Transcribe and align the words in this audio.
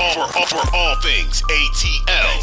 all, 0.00 0.14
for, 0.14 0.38
all, 0.38 0.46
for 0.46 0.76
all 0.76 0.96
things 0.96 1.42
ATL. 1.42 2.40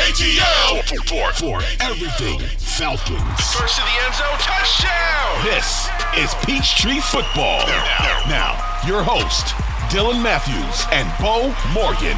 ATL. 0.00 0.82
For, 0.88 1.32
for, 1.32 1.32
for 1.34 1.84
everything 1.84 2.40
Falcons. 2.58 3.40
First 3.52 3.76
to 3.76 3.82
the 3.82 4.04
end 4.04 4.14
zone, 4.14 4.38
touchdown! 4.38 5.44
This 5.44 5.88
is 6.16 6.34
Peachtree 6.44 7.00
Football. 7.00 7.66
Now, 7.66 8.22
now, 8.28 8.80
your 8.86 9.02
host, 9.02 9.46
Dylan 9.92 10.22
Mathews 10.22 10.86
and 10.92 11.06
Beau 11.20 11.54
Morgan. 11.74 12.16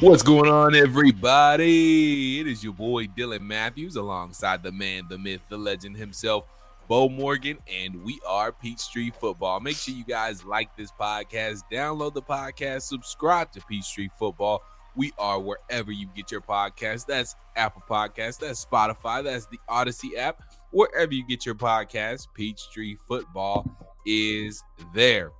What's 0.00 0.22
going 0.22 0.50
on, 0.50 0.74
everybody? 0.74 2.40
It 2.40 2.46
is 2.46 2.62
your 2.62 2.74
boy 2.74 3.06
Dylan 3.06 3.42
Mathews 3.42 3.96
alongside 3.96 4.62
the 4.62 4.72
man, 4.72 5.04
the 5.08 5.18
myth, 5.18 5.40
the 5.48 5.56
legend 5.56 5.96
himself, 5.96 6.44
Beau 6.88 7.08
Morgan, 7.08 7.58
and 7.66 8.04
we 8.04 8.20
are 8.24 8.52
Peachtree 8.52 9.10
Football. 9.10 9.58
Make 9.58 9.76
sure 9.76 9.92
you 9.92 10.04
guys 10.04 10.44
like 10.44 10.76
this 10.76 10.92
podcast, 10.92 11.62
download 11.70 12.14
the 12.14 12.22
podcast, 12.22 12.82
subscribe 12.82 13.50
to 13.52 13.60
Peachtree 13.68 14.08
Football. 14.16 14.62
We 14.94 15.12
are 15.18 15.40
wherever 15.40 15.90
you 15.90 16.06
get 16.14 16.30
your 16.30 16.40
podcast. 16.40 17.06
That's 17.06 17.34
Apple 17.56 17.82
Podcast, 17.90 18.38
that's 18.38 18.64
Spotify, 18.64 19.24
that's 19.24 19.46
the 19.46 19.58
Audacy 19.68 20.16
app. 20.16 20.42
Wherever 20.70 21.12
you 21.12 21.26
get 21.26 21.44
your 21.44 21.56
podcast, 21.56 22.28
Peachtree 22.34 22.96
Football 23.08 23.68
is 24.06 24.62
there. 24.94 25.32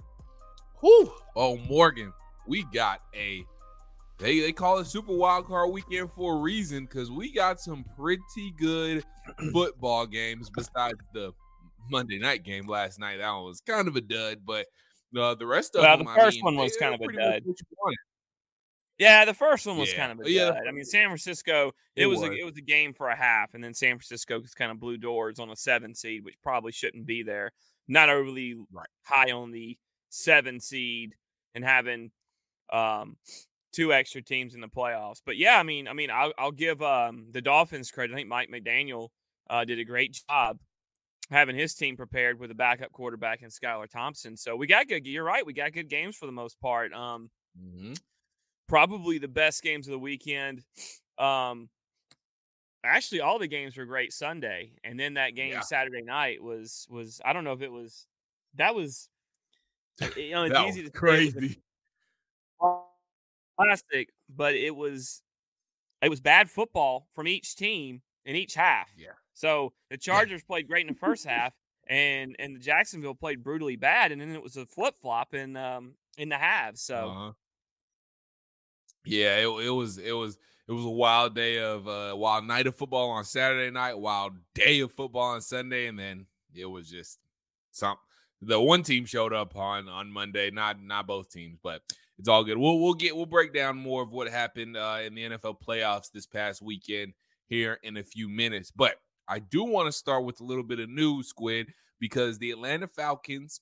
Whew. 0.80 1.12
Oh, 1.36 1.58
Morgan, 1.58 2.12
we 2.48 2.64
got 2.74 3.02
a 3.14 3.46
they 4.18 4.40
they 4.40 4.52
call 4.52 4.78
it 4.78 4.86
Super 4.86 5.14
Wild 5.14 5.46
Card 5.46 5.70
Weekend 5.72 6.10
for 6.12 6.34
a 6.36 6.40
reason 6.40 6.84
because 6.86 7.10
we 7.10 7.32
got 7.32 7.60
some 7.60 7.84
pretty 7.98 8.52
good 8.58 9.04
football 9.52 10.06
games 10.06 10.50
besides 10.50 10.98
the 11.12 11.32
Monday 11.90 12.18
night 12.18 12.42
game 12.42 12.66
last 12.66 12.98
night. 12.98 13.18
That 13.18 13.30
one 13.30 13.44
was 13.44 13.60
kind 13.60 13.88
of 13.88 13.96
a 13.96 14.00
dud, 14.00 14.38
but 14.44 14.66
uh, 15.16 15.34
the 15.34 15.46
rest 15.46 15.76
of 15.76 15.82
well, 15.82 15.96
them, 15.98 16.06
the 16.06 16.12
first 16.14 16.38
I 16.42 16.46
mean, 16.46 16.56
one 16.56 16.56
was 16.56 16.76
kind 16.76 16.94
of 16.94 17.00
a 17.00 17.12
dud. 17.12 17.42
what 17.44 17.60
you 17.60 17.66
wanted. 17.82 17.98
Yeah, 18.98 19.26
the 19.26 19.34
first 19.34 19.66
one 19.66 19.76
was 19.76 19.90
Yeah. 19.92 19.96
kind 20.06 20.12
of 20.20 20.26
a 20.26 20.30
Yeah. 20.30 20.44
dud. 20.46 20.66
I 20.66 20.70
mean, 20.72 20.84
San 20.84 21.08
Francisco, 21.08 21.72
it, 21.94 22.04
It 22.04 22.06
was, 22.06 22.22
A, 22.22 22.32
it 22.32 22.44
was 22.44 22.56
a 22.56 22.62
game 22.62 22.94
for 22.94 23.08
a 23.08 23.16
half, 23.16 23.52
and 23.54 23.62
then 23.62 23.74
San 23.74 23.98
Francisco 23.98 24.40
just 24.40 24.56
kind 24.56 24.70
of 24.72 24.80
blew 24.80 24.96
doors 24.96 25.38
on 25.38 25.50
a 25.50 25.56
seven 25.56 25.94
seed, 25.94 26.24
which 26.24 26.40
probably 26.42 26.72
shouldn't 26.72 27.04
be 27.06 27.22
there. 27.22 27.52
Not 27.88 28.08
overly 28.08 28.54
Right. 28.72 28.86
high 29.02 29.32
on 29.32 29.50
the 29.52 29.78
seven 30.08 30.60
seed 30.60 31.14
and 31.54 31.62
having 31.62 32.10
um, 32.72 33.16
two 33.76 33.92
extra 33.92 34.22
teams 34.22 34.54
in 34.54 34.62
the 34.62 34.68
playoffs. 34.68 35.20
But 35.24 35.36
yeah, 35.36 35.58
I 35.58 35.62
mean, 35.62 35.86
I 35.86 35.92
mean, 35.92 36.10
I'll, 36.10 36.32
I'll 36.38 36.50
give 36.52 36.80
um, 36.80 37.26
the 37.30 37.42
Dolphins 37.42 37.90
credit. 37.90 38.14
I 38.14 38.16
think 38.16 38.28
Mike 38.28 38.48
McDaniel 38.50 39.10
uh, 39.50 39.66
did 39.66 39.78
a 39.78 39.84
great 39.84 40.18
job 40.28 40.58
having 41.30 41.56
his 41.56 41.74
team 41.74 41.96
prepared 41.96 42.38
with 42.38 42.50
a 42.50 42.54
backup 42.54 42.90
quarterback 42.92 43.42
in 43.42 43.50
Skylar 43.50 43.88
Thompson. 43.90 44.36
So 44.36 44.56
we 44.56 44.66
got 44.66 44.88
good. 44.88 45.06
You're 45.06 45.24
right. 45.24 45.44
We 45.44 45.52
got 45.52 45.72
good 45.72 45.88
games 45.90 46.16
for 46.16 46.24
the 46.26 46.32
most 46.32 46.58
part. 46.60 46.92
Um, 46.92 47.30
Mhm. 47.60 47.98
probably 48.66 49.18
the 49.18 49.28
best 49.28 49.62
games 49.62 49.86
of 49.88 49.92
the 49.92 49.98
weekend. 49.98 50.64
Um, 51.18 51.68
actually, 52.84 53.20
all 53.20 53.38
the 53.38 53.46
games 53.46 53.76
were 53.76 53.84
great 53.84 54.12
Sunday, 54.12 54.72
and 54.84 54.98
then 54.98 55.14
that 55.14 55.34
game 55.34 55.52
Yeah. 55.52 55.60
Saturday 55.60 56.02
night 56.02 56.42
was 56.42 56.86
was 56.88 57.20
I 57.24 57.32
don't 57.32 57.44
know 57.44 57.52
if 57.52 57.62
it 57.62 57.72
was 57.72 58.06
that 58.54 58.74
was 58.74 59.08
you 60.16 60.30
know 60.30 60.44
it's 60.44 60.58
easy 60.68 60.82
to 60.82 60.92
say 61.06 61.18
it 61.18 61.24
was 61.24 61.34
a 61.36 61.40
crazy. 61.40 61.62
classic, 63.58 64.10
but 64.28 64.54
it 64.54 64.74
was 64.74 65.22
it 66.02 66.08
was 66.08 66.20
bad 66.20 66.50
football 66.50 67.08
from 67.14 67.26
each 67.26 67.56
team 67.56 68.02
in 68.24 68.36
each 68.36 68.54
half. 68.54 68.88
Yeah. 68.96 69.12
So 69.34 69.72
the 69.90 69.96
Chargers 69.96 70.42
played 70.42 70.68
great 70.68 70.86
in 70.86 70.92
the 70.92 70.98
first 70.98 71.26
half, 71.28 71.54
and 71.88 72.36
and 72.38 72.56
the 72.56 72.60
Jacksonville 72.60 73.14
played 73.14 73.42
brutally 73.42 73.76
bad, 73.76 74.12
and 74.12 74.20
then 74.20 74.30
it 74.30 74.42
was 74.42 74.56
a 74.56 74.66
flip 74.66 74.96
flop 75.00 75.34
in 75.34 75.56
um 75.56 75.94
in 76.16 76.28
the 76.28 76.36
halves. 76.36 76.82
So. 76.82 76.96
Uh-huh. 76.96 77.32
Yeah, 79.04 79.36
it, 79.36 79.66
it 79.66 79.70
was 79.70 79.98
it 79.98 80.12
was 80.12 80.36
it 80.66 80.72
was 80.72 80.84
a 80.84 80.90
wild 80.90 81.36
day 81.36 81.60
of 81.60 81.86
uh 81.86 82.12
wild 82.16 82.44
night 82.44 82.66
of 82.66 82.74
football 82.74 83.10
on 83.10 83.24
Saturday 83.24 83.70
night, 83.70 83.96
wild 83.96 84.32
day 84.54 84.80
of 84.80 84.90
football 84.90 85.34
on 85.34 85.40
Sunday, 85.40 85.86
and 85.86 85.96
then 85.96 86.26
it 86.52 86.66
was 86.66 86.90
just 86.90 87.20
some 87.70 87.96
the 88.42 88.60
one 88.60 88.82
team 88.82 89.04
showed 89.04 89.32
up 89.32 89.54
on 89.56 89.88
on 89.88 90.10
Monday, 90.10 90.50
not 90.50 90.82
not 90.82 91.06
both 91.06 91.30
teams, 91.30 91.56
but 91.62 91.82
it's 92.18 92.28
all 92.28 92.44
good. 92.44 92.58
We'll 92.58 92.80
we'll 92.80 92.94
get 92.94 93.16
we'll 93.16 93.26
break 93.26 93.52
down 93.52 93.76
more 93.76 94.02
of 94.02 94.12
what 94.12 94.28
happened 94.28 94.76
uh, 94.76 94.98
in 95.04 95.14
the 95.14 95.30
NFL 95.30 95.56
playoffs 95.66 96.10
this 96.12 96.26
past 96.26 96.62
weekend 96.62 97.12
here 97.46 97.78
in 97.82 97.96
a 97.96 98.02
few 98.02 98.28
minutes. 98.28 98.70
But 98.70 98.96
I 99.28 99.38
do 99.38 99.64
want 99.64 99.86
to 99.86 99.92
start 99.92 100.24
with 100.24 100.40
a 100.40 100.44
little 100.44 100.64
bit 100.64 100.80
of 100.80 100.88
news, 100.88 101.28
Squid, 101.28 101.68
because 102.00 102.38
the 102.38 102.50
Atlanta 102.50 102.86
Falcons 102.86 103.60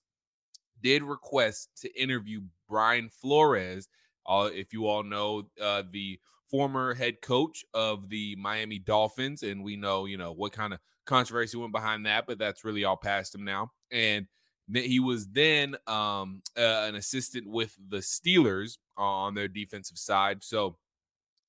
did 0.82 1.02
request 1.02 1.70
to 1.80 2.00
interview 2.00 2.42
Brian 2.68 3.08
Flores. 3.08 3.88
Uh, 4.26 4.50
if 4.52 4.72
you 4.72 4.86
all 4.86 5.02
know, 5.02 5.44
uh, 5.60 5.82
the 5.90 6.18
former 6.50 6.94
head 6.94 7.20
coach 7.20 7.64
of 7.74 8.08
the 8.08 8.36
Miami 8.36 8.78
Dolphins, 8.78 9.42
and 9.42 9.64
we 9.64 9.76
know, 9.76 10.04
you 10.04 10.16
know, 10.16 10.32
what 10.32 10.52
kind 10.52 10.72
of 10.72 10.80
controversy 11.04 11.56
went 11.56 11.72
behind 11.72 12.06
that, 12.06 12.26
but 12.26 12.38
that's 12.38 12.64
really 12.64 12.84
all 12.84 12.96
past 12.96 13.34
him 13.34 13.44
now. 13.44 13.72
And 13.90 14.26
he 14.72 15.00
was 15.00 15.26
then 15.28 15.76
um, 15.86 16.42
uh, 16.56 16.86
an 16.88 16.94
assistant 16.94 17.48
with 17.48 17.76
the 17.88 17.98
Steelers 17.98 18.78
on 18.96 19.34
their 19.34 19.48
defensive 19.48 19.98
side. 19.98 20.42
So 20.42 20.76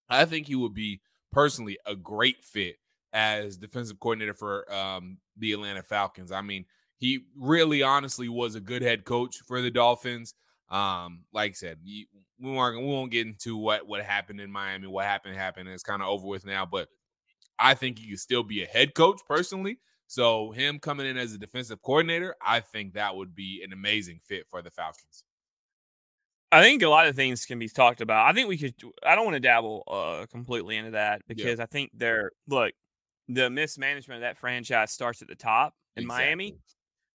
I 0.09 0.25
think 0.25 0.47
he 0.47 0.55
would 0.55 0.73
be 0.73 1.01
personally 1.31 1.77
a 1.85 1.95
great 1.95 2.43
fit 2.43 2.75
as 3.13 3.57
defensive 3.57 3.99
coordinator 3.99 4.33
for 4.33 4.71
um, 4.73 5.17
the 5.37 5.53
Atlanta 5.53 5.83
Falcons. 5.83 6.31
I 6.31 6.41
mean, 6.41 6.65
he 6.97 7.25
really 7.37 7.83
honestly 7.83 8.29
was 8.29 8.55
a 8.55 8.59
good 8.59 8.81
head 8.81 9.05
coach 9.05 9.37
for 9.47 9.61
the 9.61 9.71
Dolphins. 9.71 10.33
Um, 10.69 11.23
like 11.31 11.51
I 11.51 11.53
said, 11.53 11.77
we 11.83 12.07
won't 12.39 12.77
we 12.77 12.85
won't 12.85 13.11
get 13.11 13.27
into 13.27 13.55
what 13.55 13.87
what 13.87 14.01
happened 14.03 14.41
in 14.41 14.51
Miami. 14.51 14.87
What 14.87 15.05
happened 15.05 15.35
happened. 15.35 15.69
It's 15.69 15.83
kind 15.83 16.01
of 16.01 16.09
over 16.09 16.27
with 16.27 16.45
now, 16.45 16.65
but 16.65 16.89
I 17.59 17.73
think 17.73 17.99
he 17.99 18.09
could 18.09 18.19
still 18.19 18.43
be 18.43 18.63
a 18.63 18.67
head 18.67 18.93
coach 18.95 19.21
personally. 19.27 19.79
So 20.07 20.51
him 20.51 20.79
coming 20.79 21.07
in 21.07 21.17
as 21.17 21.33
a 21.33 21.37
defensive 21.37 21.81
coordinator, 21.81 22.35
I 22.41 22.59
think 22.59 22.93
that 22.93 23.15
would 23.15 23.35
be 23.35 23.61
an 23.63 23.73
amazing 23.73 24.19
fit 24.23 24.45
for 24.49 24.61
the 24.61 24.69
Falcons. 24.71 25.23
I 26.51 26.61
think 26.61 26.83
a 26.83 26.89
lot 26.89 27.07
of 27.07 27.15
things 27.15 27.45
can 27.45 27.59
be 27.59 27.67
talked 27.67 28.01
about. 28.01 28.29
I 28.29 28.33
think 28.33 28.47
we 28.47 28.57
could. 28.57 28.75
I 29.03 29.15
don't 29.15 29.25
want 29.25 29.35
to 29.35 29.41
dabble 29.41 29.83
uh, 29.87 30.25
completely 30.31 30.77
into 30.77 30.91
that 30.91 31.21
because 31.27 31.59
I 31.59 31.65
think 31.65 31.91
they're 31.93 32.31
look 32.47 32.73
the 33.27 33.49
mismanagement 33.49 34.19
of 34.19 34.21
that 34.21 34.37
franchise 34.37 34.91
starts 34.91 35.21
at 35.21 35.27
the 35.27 35.35
top 35.35 35.73
in 35.95 36.05
Miami. 36.05 36.47
Exactly. 36.47 36.61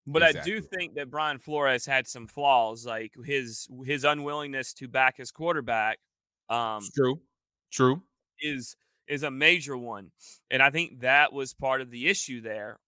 But 0.07 0.23
I 0.23 0.33
do 0.33 0.61
think 0.61 0.95
that 0.95 1.11
Brian 1.11 1.39
Flores 1.39 1.87
had 1.87 2.09
some 2.09 2.27
flaws, 2.27 2.85
like 2.85 3.13
his 3.25 3.69
his 3.85 4.05
unwillingness 4.05 4.75
to 4.75 4.89
back 4.89 5.17
his 5.17 5.31
quarterback. 5.31 5.99
Um, 6.49 6.79
It's 6.79 6.93
true. 6.93 7.21
True. 7.71 8.03
is 8.41 8.77
is 9.11 9.23
a 9.23 9.31
major 9.31 9.77
one, 9.77 10.11
and 10.51 10.63
I 10.63 10.71
think 10.71 11.01
that 11.01 11.33
was 11.33 11.53
part 11.53 11.81
of 11.81 11.91
the 11.91 12.09
issue 12.09 12.41
there. 12.41 12.79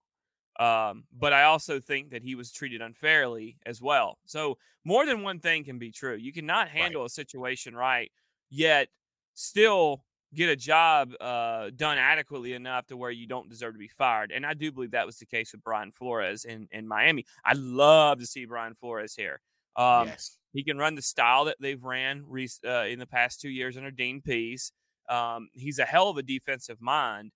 Um, 0.59 1.05
but 1.11 1.33
I 1.33 1.43
also 1.43 1.79
think 1.79 2.11
that 2.11 2.23
he 2.23 2.35
was 2.35 2.51
treated 2.51 2.81
unfairly 2.81 3.57
as 3.65 3.81
well. 3.81 4.19
So 4.25 4.57
more 4.85 5.05
than 5.05 5.23
one 5.23 5.39
thing 5.39 5.63
can 5.63 5.79
be 5.79 5.91
true. 5.91 6.15
You 6.15 6.31
cannot 6.31 6.69
handle 6.69 7.05
a 7.05 7.09
situation 7.09 7.75
right, 7.75 8.11
yet 8.49 8.89
still 9.33 10.03
get 10.33 10.49
a 10.49 10.55
job 10.55 11.13
uh, 11.21 11.69
done 11.75 11.97
adequately 11.97 12.53
enough 12.53 12.87
to 12.87 12.97
where 12.97 13.11
you 13.11 13.27
don't 13.27 13.49
deserve 13.49 13.73
to 13.73 13.79
be 13.79 13.87
fired. 13.87 14.31
And 14.31 14.45
I 14.45 14.53
do 14.53 14.71
believe 14.71 14.91
that 14.91 15.05
was 15.05 15.17
the 15.17 15.25
case 15.25 15.51
with 15.51 15.63
Brian 15.63 15.91
Flores 15.91 16.45
in 16.45 16.67
in 16.71 16.87
Miami. 16.87 17.25
I'd 17.45 17.57
love 17.57 18.19
to 18.19 18.25
see 18.25 18.45
Brian 18.45 18.75
Flores 18.75 19.15
here. 19.15 19.41
Um, 19.75 20.07
yes. 20.07 20.37
he 20.53 20.63
can 20.63 20.77
run 20.77 20.95
the 20.95 21.01
style 21.01 21.45
that 21.45 21.57
they've 21.59 21.83
ran 21.83 22.25
uh, 22.65 22.83
in 22.83 22.99
the 22.99 23.07
past 23.07 23.41
two 23.41 23.49
years 23.49 23.75
under 23.75 23.91
Dean 23.91 24.21
Pees. 24.21 24.71
Um, 25.09 25.49
he's 25.53 25.79
a 25.79 25.85
hell 25.85 26.09
of 26.09 26.17
a 26.17 26.23
defensive 26.23 26.81
mind. 26.81 27.31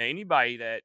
Anybody 0.00 0.56
that, 0.56 0.82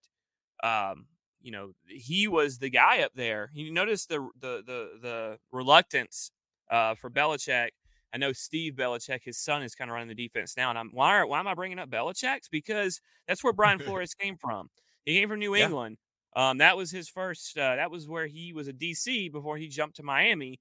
um, 0.64 1.08
you 1.42 1.52
know, 1.52 1.74
he 1.88 2.28
was 2.28 2.60
the 2.60 2.70
guy 2.70 3.02
up 3.02 3.14
there. 3.16 3.50
You 3.54 3.72
notice 3.72 4.06
the 4.06 4.20
the 4.40 4.64
the 4.66 5.00
the 5.02 5.40
reluctance 5.52 6.32
uh, 6.70 6.96
for 6.96 7.10
Belichick. 7.10 7.70
I 8.14 8.18
know 8.18 8.34
Steve 8.34 8.74
Belichick, 8.76 9.22
his 9.24 9.40
son, 9.40 9.64
is 9.64 9.76
kind 9.76 9.90
of 9.90 9.94
running 9.96 10.10
the 10.10 10.16
defense 10.16 10.58
now. 10.58 10.70
And 10.70 10.80
I'm 10.80 10.90
why 10.92 11.18
are, 11.18 11.28
why 11.28 11.40
am 11.40 11.48
I 11.48 11.56
bringing 11.56 11.80
up 11.80 11.90
Belichick's? 11.90 12.50
Because 12.50 13.02
that's 13.28 13.44
where 13.44 13.54
Brian 13.54 13.80
Flores 13.80 14.14
came 14.14 14.38
from. 14.38 14.70
He 15.06 15.20
came 15.20 15.30
from 15.30 15.40
New 15.40 15.56
Yeah. 15.56 15.70
England. 15.70 15.98
Um, 16.36 16.60
that 16.60 16.78
was 16.78 16.92
his 16.92 17.10
first. 17.10 17.58
Uh, 17.58 17.78
that 17.78 17.92
was 17.92 18.08
where 18.08 18.28
he 18.28 18.54
was 18.54 18.68
a 18.68 18.74
DC 18.74 19.30
before 19.30 19.58
he 19.58 19.68
jumped 19.70 19.96
to 19.98 20.04
Miami, 20.04 20.60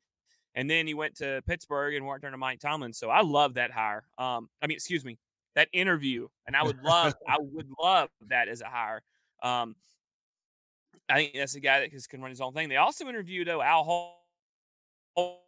and 0.54 0.68
then 0.68 0.86
he 0.86 0.94
went 0.94 1.16
to 1.16 1.42
Pittsburgh 1.46 1.94
and 1.94 2.06
worked 2.06 2.24
under 2.24 2.36
Mike 2.36 2.60
Tomlin. 2.60 2.92
So 2.92 3.10
I 3.10 3.22
love 3.22 3.54
that 3.54 3.70
hire. 3.70 4.04
Um, 4.18 4.48
I 4.62 4.66
mean, 4.66 4.76
excuse 4.76 5.04
me, 5.04 5.18
that 5.54 5.68
interview, 5.72 6.28
and 6.46 6.56
I 6.56 6.62
would 6.62 6.82
love, 6.82 7.14
I 7.26 7.36
would 7.40 7.68
love 7.80 8.08
that 8.28 8.48
as 8.48 8.60
a 8.60 8.66
hire. 8.66 9.02
Um, 9.42 9.76
I 11.08 11.16
think 11.16 11.34
that's 11.34 11.54
a 11.54 11.60
guy 11.60 11.80
that 11.80 12.08
can 12.08 12.20
run 12.20 12.30
his 12.30 12.40
own 12.40 12.52
thing. 12.52 12.68
They 12.68 12.76
also 12.76 13.08
interviewed 13.08 13.48
though 13.48 13.62
Al 13.62 13.84
Hol- 13.84 15.42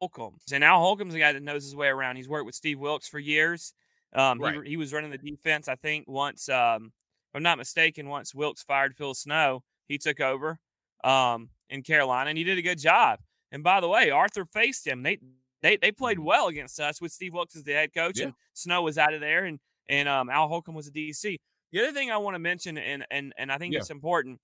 Holcomb, 0.00 0.38
and 0.52 0.64
Al 0.64 0.80
Holcomb's 0.80 1.14
a 1.14 1.18
guy 1.18 1.32
that 1.32 1.42
knows 1.42 1.64
his 1.64 1.76
way 1.76 1.88
around. 1.88 2.16
He's 2.16 2.28
worked 2.28 2.46
with 2.46 2.54
Steve 2.54 2.78
Wilks 2.78 3.08
for 3.08 3.18
years. 3.18 3.74
Um, 4.14 4.40
he, 4.40 4.70
he 4.70 4.76
was 4.76 4.92
running 4.92 5.10
the 5.10 5.18
defense, 5.18 5.68
I 5.68 5.74
think, 5.76 6.06
once. 6.08 6.48
Um, 6.48 6.92
if 7.30 7.36
I'm 7.36 7.42
not 7.42 7.58
mistaken, 7.58 8.08
once 8.08 8.34
Wilks 8.34 8.62
fired 8.62 8.94
Phil 8.94 9.14
Snow, 9.14 9.64
he 9.88 9.98
took 9.98 10.20
over 10.20 10.58
um, 11.02 11.50
in 11.68 11.82
Carolina, 11.82 12.30
and 12.30 12.38
he 12.38 12.44
did 12.44 12.58
a 12.58 12.62
good 12.62 12.78
job. 12.78 13.18
And 13.54 13.62
by 13.62 13.80
the 13.80 13.88
way, 13.88 14.10
Arthur 14.10 14.44
faced 14.44 14.86
him. 14.86 15.02
They 15.04 15.18
they 15.62 15.76
they 15.78 15.92
played 15.92 16.18
Mm-hmm. 16.18 16.26
well 16.26 16.48
against 16.48 16.78
us 16.80 17.00
with 17.00 17.12
Steve 17.12 17.32
Wilks 17.32 17.56
as 17.56 17.62
the 17.62 17.72
head 17.72 17.94
coach, 17.94 18.18
Yeah. 18.18 18.26
and 18.26 18.34
Snow 18.52 18.82
was 18.82 18.98
out 18.98 19.14
of 19.14 19.20
there, 19.20 19.44
and 19.46 19.60
and 19.88 20.08
um, 20.08 20.28
Al 20.28 20.48
Holcomb 20.48 20.74
was 20.74 20.88
a 20.88 20.90
DC. 20.90 21.38
The 21.72 21.80
other 21.80 21.92
thing 21.92 22.10
I 22.10 22.16
want 22.18 22.34
to 22.34 22.40
mention, 22.40 22.76
and 22.76 23.06
and 23.10 23.32
and 23.38 23.50
I 23.52 23.56
think 23.58 23.72
Yeah. 23.72 23.78
it's 23.80 23.90
important, 23.90 24.40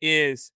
is 0.00 0.50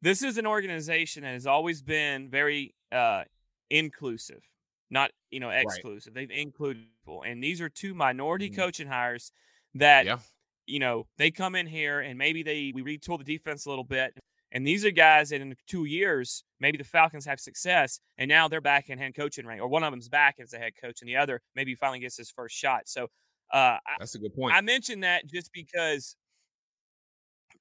this 0.00 0.22
is 0.22 0.38
an 0.38 0.46
organization 0.46 1.22
that 1.24 1.32
has 1.32 1.46
always 1.46 1.82
been 1.82 2.30
very 2.30 2.74
uh, 2.92 3.24
inclusive, 3.70 4.48
not 4.90 5.10
you 5.32 5.40
know 5.40 5.50
exclusive. 5.50 6.14
They've 6.14 6.30
included 6.30 6.84
people, 7.04 7.22
and 7.26 7.42
these 7.42 7.60
are 7.60 7.68
two 7.68 7.94
minority 7.94 8.50
Mhm. 8.50 8.56
coaching 8.56 8.86
hires 8.88 9.32
that 9.74 10.06
Yeah. 10.06 10.18
you 10.66 10.78
know 10.78 11.06
they 11.18 11.30
come 11.32 11.54
in 11.56 11.66
here 11.66 12.00
and 12.00 12.16
maybe 12.18 12.42
they 12.42 12.72
we 12.74 12.82
retool 12.82 13.18
the 13.18 13.24
defense 13.24 13.66
a 13.66 13.68
little 13.68 13.84
bit. 13.84 14.16
And 14.54 14.66
these 14.66 14.84
are 14.84 14.90
guys 14.90 15.30
that 15.30 15.40
in 15.40 15.56
two 15.66 15.86
years, 15.86 16.44
maybe 16.60 16.76
the 16.78 16.84
Falcons 16.84 17.24
have 17.24 17.40
success, 17.40 17.98
and 18.18 18.28
now 18.28 18.48
they're 18.48 18.60
back 18.60 18.90
in 18.90 18.98
head 18.98 19.14
coaching 19.14 19.46
rank, 19.46 19.60
or 19.62 19.66
one 19.66 19.82
of 19.82 19.90
them's 19.92 20.08
back 20.10 20.36
as 20.38 20.52
a 20.52 20.58
head 20.58 20.74
coach, 20.80 21.00
and 21.00 21.08
the 21.08 21.16
other 21.16 21.40
maybe 21.56 21.74
finally 21.74 22.00
gets 22.00 22.16
his 22.18 22.30
first 22.30 22.54
shot. 22.54 22.82
So, 22.86 23.08
uh, 23.50 23.78
That's 23.98 24.14
a 24.14 24.18
good 24.18 24.34
point. 24.34 24.54
I 24.54 24.60
mentioned 24.60 25.04
that 25.04 25.26
just 25.26 25.50
because 25.52 26.16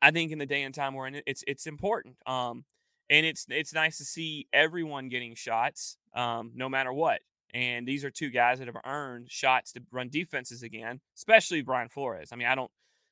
I 0.01 0.11
think 0.11 0.31
in 0.31 0.39
the 0.39 0.45
day 0.45 0.63
and 0.63 0.73
time 0.73 0.93
we're 0.93 1.07
in, 1.07 1.21
it's 1.25 1.43
it's 1.47 1.67
important. 1.67 2.15
Um, 2.25 2.65
and 3.09 3.25
it's 3.25 3.45
it's 3.49 3.73
nice 3.73 3.97
to 3.97 4.05
see 4.05 4.47
everyone 4.53 5.09
getting 5.09 5.35
shots, 5.35 5.97
um, 6.13 6.51
no 6.55 6.69
matter 6.69 6.91
what. 6.93 7.21
And 7.53 7.85
these 7.87 8.05
are 8.05 8.09
two 8.09 8.29
guys 8.29 8.59
that 8.59 8.67
have 8.67 8.77
earned 8.85 9.29
shots 9.29 9.73
to 9.73 9.81
run 9.91 10.09
defenses 10.09 10.63
again, 10.63 11.01
especially 11.17 11.61
Brian 11.61 11.89
Flores. 11.89 12.29
I 12.31 12.37
mean, 12.37 12.47
I 12.47 12.55
don't, 12.55 12.71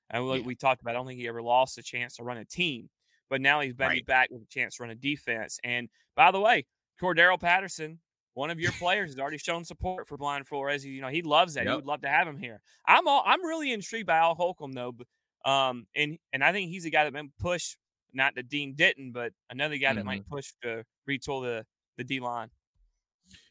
I, 0.09 0.19
Yeah. 0.19 0.39
we 0.41 0.55
talked 0.55 0.81
about. 0.81 0.91
I 0.91 0.93
don't 0.93 1.05
think 1.05 1.19
he 1.19 1.27
ever 1.27 1.41
lost 1.41 1.77
a 1.77 1.83
chance 1.83 2.15
to 2.15 2.23
run 2.23 2.37
a 2.37 2.45
team, 2.45 2.89
but 3.29 3.41
now 3.41 3.59
he's 3.61 3.73
been 3.73 3.87
Right. 3.87 4.05
back 4.05 4.29
with 4.31 4.41
a 4.43 4.47
chance 4.47 4.75
to 4.77 4.83
run 4.83 4.89
a 4.91 4.95
defense. 4.95 5.59
And 5.63 5.89
by 6.15 6.31
the 6.31 6.39
way, 6.39 6.65
Cordarrelle 7.01 7.39
Patterson, 7.39 7.99
one 8.33 8.49
of 8.49 8.59
your 8.59 8.71
players, 8.73 9.11
has 9.11 9.19
already 9.19 9.37
shown 9.37 9.63
support 9.65 10.07
for 10.07 10.17
Brian 10.17 10.43
Flores. 10.43 10.83
He, 10.83 10.91
you 10.91 11.01
know, 11.01 11.07
he 11.07 11.21
loves 11.21 11.53
that. 11.55 11.67
He 11.67 11.73
would 11.75 11.85
love 11.85 12.01
to 12.01 12.09
have 12.09 12.27
him 12.27 12.37
here. 12.37 12.61
I'm 12.85 13.07
all, 13.07 13.23
I'm 13.25 13.43
really 13.45 13.71
intrigued 13.71 14.07
by 14.07 14.17
Al 14.17 14.35
Holcomb 14.35 14.73
though, 14.73 14.91
but, 14.91 15.07
um, 15.49 15.87
and 15.95 16.17
and 16.33 16.43
I 16.43 16.51
think 16.51 16.69
he's 16.69 16.85
a 16.85 16.89
guy 16.89 17.05
that 17.05 17.13
been 17.13 17.31
push, 17.39 17.75
not 18.13 18.35
that 18.35 18.49
Dean 18.49 18.75
didn't, 18.75 19.11
but 19.13 19.33
another 19.49 19.77
guy 19.77 19.93
that 19.93 20.03
Mm-hmm. 20.05 20.05
might 20.05 20.25
push 20.27 20.51
to 20.63 20.83
retool 21.09 21.41
the 21.43 21.65
the 21.97 22.03
D 22.03 22.19
line. 22.19 22.49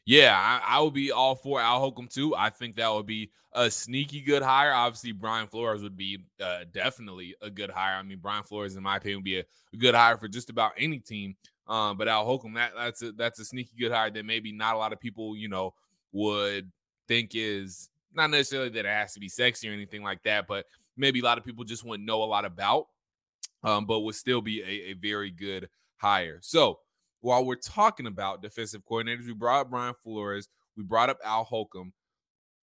Yeah, 0.09 0.35
I, 0.35 0.77
I 0.77 0.81
would 0.81 0.95
be 0.95 1.11
all 1.11 1.35
for 1.35 1.61
Al 1.61 1.77
Holcomb 1.77 2.07
too. 2.07 2.33
I 2.35 2.49
think 2.49 2.77
that 2.77 2.91
would 2.91 3.05
be 3.05 3.29
a 3.53 3.69
sneaky 3.69 4.21
good 4.21 4.41
hire. 4.41 4.73
Obviously, 4.73 5.11
Brian 5.11 5.47
Flores 5.47 5.83
would 5.83 5.95
be 5.95 6.17
uh, 6.41 6.61
definitely 6.73 7.35
a 7.43 7.49
good 7.51 7.69
hire. 7.69 7.95
I 7.95 8.01
mean, 8.01 8.17
Brian 8.19 8.41
Flores, 8.41 8.75
in 8.75 8.81
my 8.81 8.97
opinion, 8.97 9.19
would 9.19 9.25
be 9.25 9.37
a, 9.37 9.43
a 9.71 9.77
good 9.77 9.93
hire 9.93 10.17
for 10.17 10.27
just 10.27 10.49
about 10.49 10.71
any 10.79 10.97
team. 10.97 11.35
Um, 11.67 11.95
but 11.95 12.07
Al 12.07 12.25
Holcomb, 12.25 12.55
that 12.55 12.71
that's 12.75 13.03
a 13.03 13.11
that's 13.11 13.37
a 13.37 13.45
sneaky 13.45 13.69
good 13.79 13.91
hire 13.91 14.09
that 14.09 14.25
maybe 14.25 14.51
not 14.51 14.73
a 14.73 14.79
lot 14.79 14.93
of 14.93 14.99
people, 14.99 15.37
you 15.37 15.47
know, 15.47 15.75
would 16.11 16.71
think 17.07 17.33
is 17.35 17.91
not 18.11 18.31
necessarily 18.31 18.69
that 18.69 18.85
it 18.87 18.89
has 18.89 19.13
to 19.13 19.19
be 19.19 19.29
sexy 19.29 19.69
or 19.69 19.73
anything 19.73 20.01
like 20.01 20.23
that, 20.23 20.47
but 20.47 20.65
maybe 20.97 21.19
a 21.19 21.23
lot 21.23 21.37
of 21.37 21.45
people 21.45 21.63
just 21.63 21.85
wouldn't 21.85 22.07
know 22.07 22.23
a 22.23 22.25
lot 22.25 22.45
about. 22.45 22.87
Um, 23.63 23.85
but 23.85 23.99
would 23.99 24.15
still 24.15 24.41
be 24.41 24.63
a, 24.63 24.89
a 24.89 24.93
very 24.93 25.29
good 25.29 25.69
hire. 25.97 26.39
So 26.41 26.79
while 27.21 27.45
we're 27.45 27.55
talking 27.55 28.07
about 28.07 28.41
defensive 28.41 28.81
coordinators, 28.89 29.25
we 29.25 29.33
brought 29.33 29.61
up 29.61 29.69
Brian 29.69 29.93
Flores, 29.93 30.47
we 30.75 30.83
brought 30.83 31.09
up 31.09 31.19
Al 31.23 31.43
Holcomb. 31.43 31.93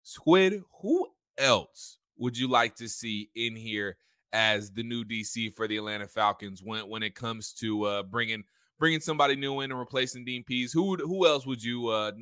Squid, 0.03 0.61
who 0.83 1.09
else 1.39 1.99
would 2.17 2.37
you 2.37 2.49
like 2.49 2.77
to 2.77 2.89
see 2.89 3.31
in 3.35 3.57
here 3.57 3.97
as 4.33 4.71
the 4.73 4.83
new 4.83 5.05
DC 5.05 5.55
for 5.55 5.67
the 5.67 5.77
Atlanta 5.77 6.07
Falcons 6.07 6.61
when 6.63 6.89
when 6.89 7.03
it 7.03 7.15
comes 7.15 7.53
to 7.55 7.85
uh, 7.85 8.03
bringing 8.03 8.45
bringing 8.79 9.01
somebody 9.01 9.37
new 9.37 9.61
in 9.61 9.71
and 9.71 9.79
replacing 9.79 10.25
Dean 10.25 10.45
Pees? 10.45 10.73
Who 10.73 10.91
would, 10.91 11.01
who 11.01 11.27
else 11.27 11.47
would 11.47 11.63
you 11.63 11.89
uh, 11.89 12.13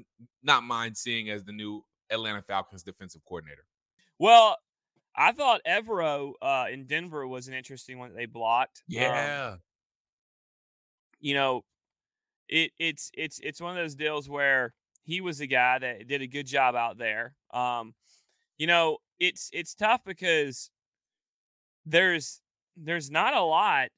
not 0.42 0.62
mind 0.62 0.96
seeing 0.96 1.30
as 1.30 1.44
the 1.44 1.52
new 1.52 1.84
Atlanta 2.10 2.42
Falcons 2.42 2.82
defensive 2.82 3.22
coordinator? 3.26 3.64
Well, 4.18 4.56
I 5.16 5.32
thought 5.32 5.60
Evero 5.66 6.32
uh, 6.40 6.66
in 6.70 6.86
Denver 6.86 7.26
was 7.26 7.48
an 7.48 7.54
interesting 7.54 7.98
one 7.98 8.10
that 8.10 8.16
they 8.16 8.26
blocked. 8.26 8.82
Um, 9.52 9.60
you 11.20 11.34
know, 11.34 11.64
it 12.52 12.72
it's 12.78 13.10
it's 13.14 13.40
it's 13.42 13.60
one 13.60 13.72
of 13.72 13.76
those 13.82 13.96
deals 13.96 14.28
where 14.28 14.74
he 15.04 15.20
was 15.20 15.38
the 15.38 15.46
guy 15.48 15.78
that 15.78 16.06
did 16.06 16.22
a 16.22 16.26
good 16.28 16.46
job 16.46 16.74
out 16.76 16.98
there. 16.98 17.34
Um, 17.52 17.94
you 18.58 18.66
know, 18.68 18.98
it's 19.20 19.50
it's 19.52 19.74
tough 19.74 20.04
because 20.04 20.70
there's 21.86 22.40
there's 22.76 23.10
not 23.10 23.34
a 23.34 23.42
lot 23.42 23.88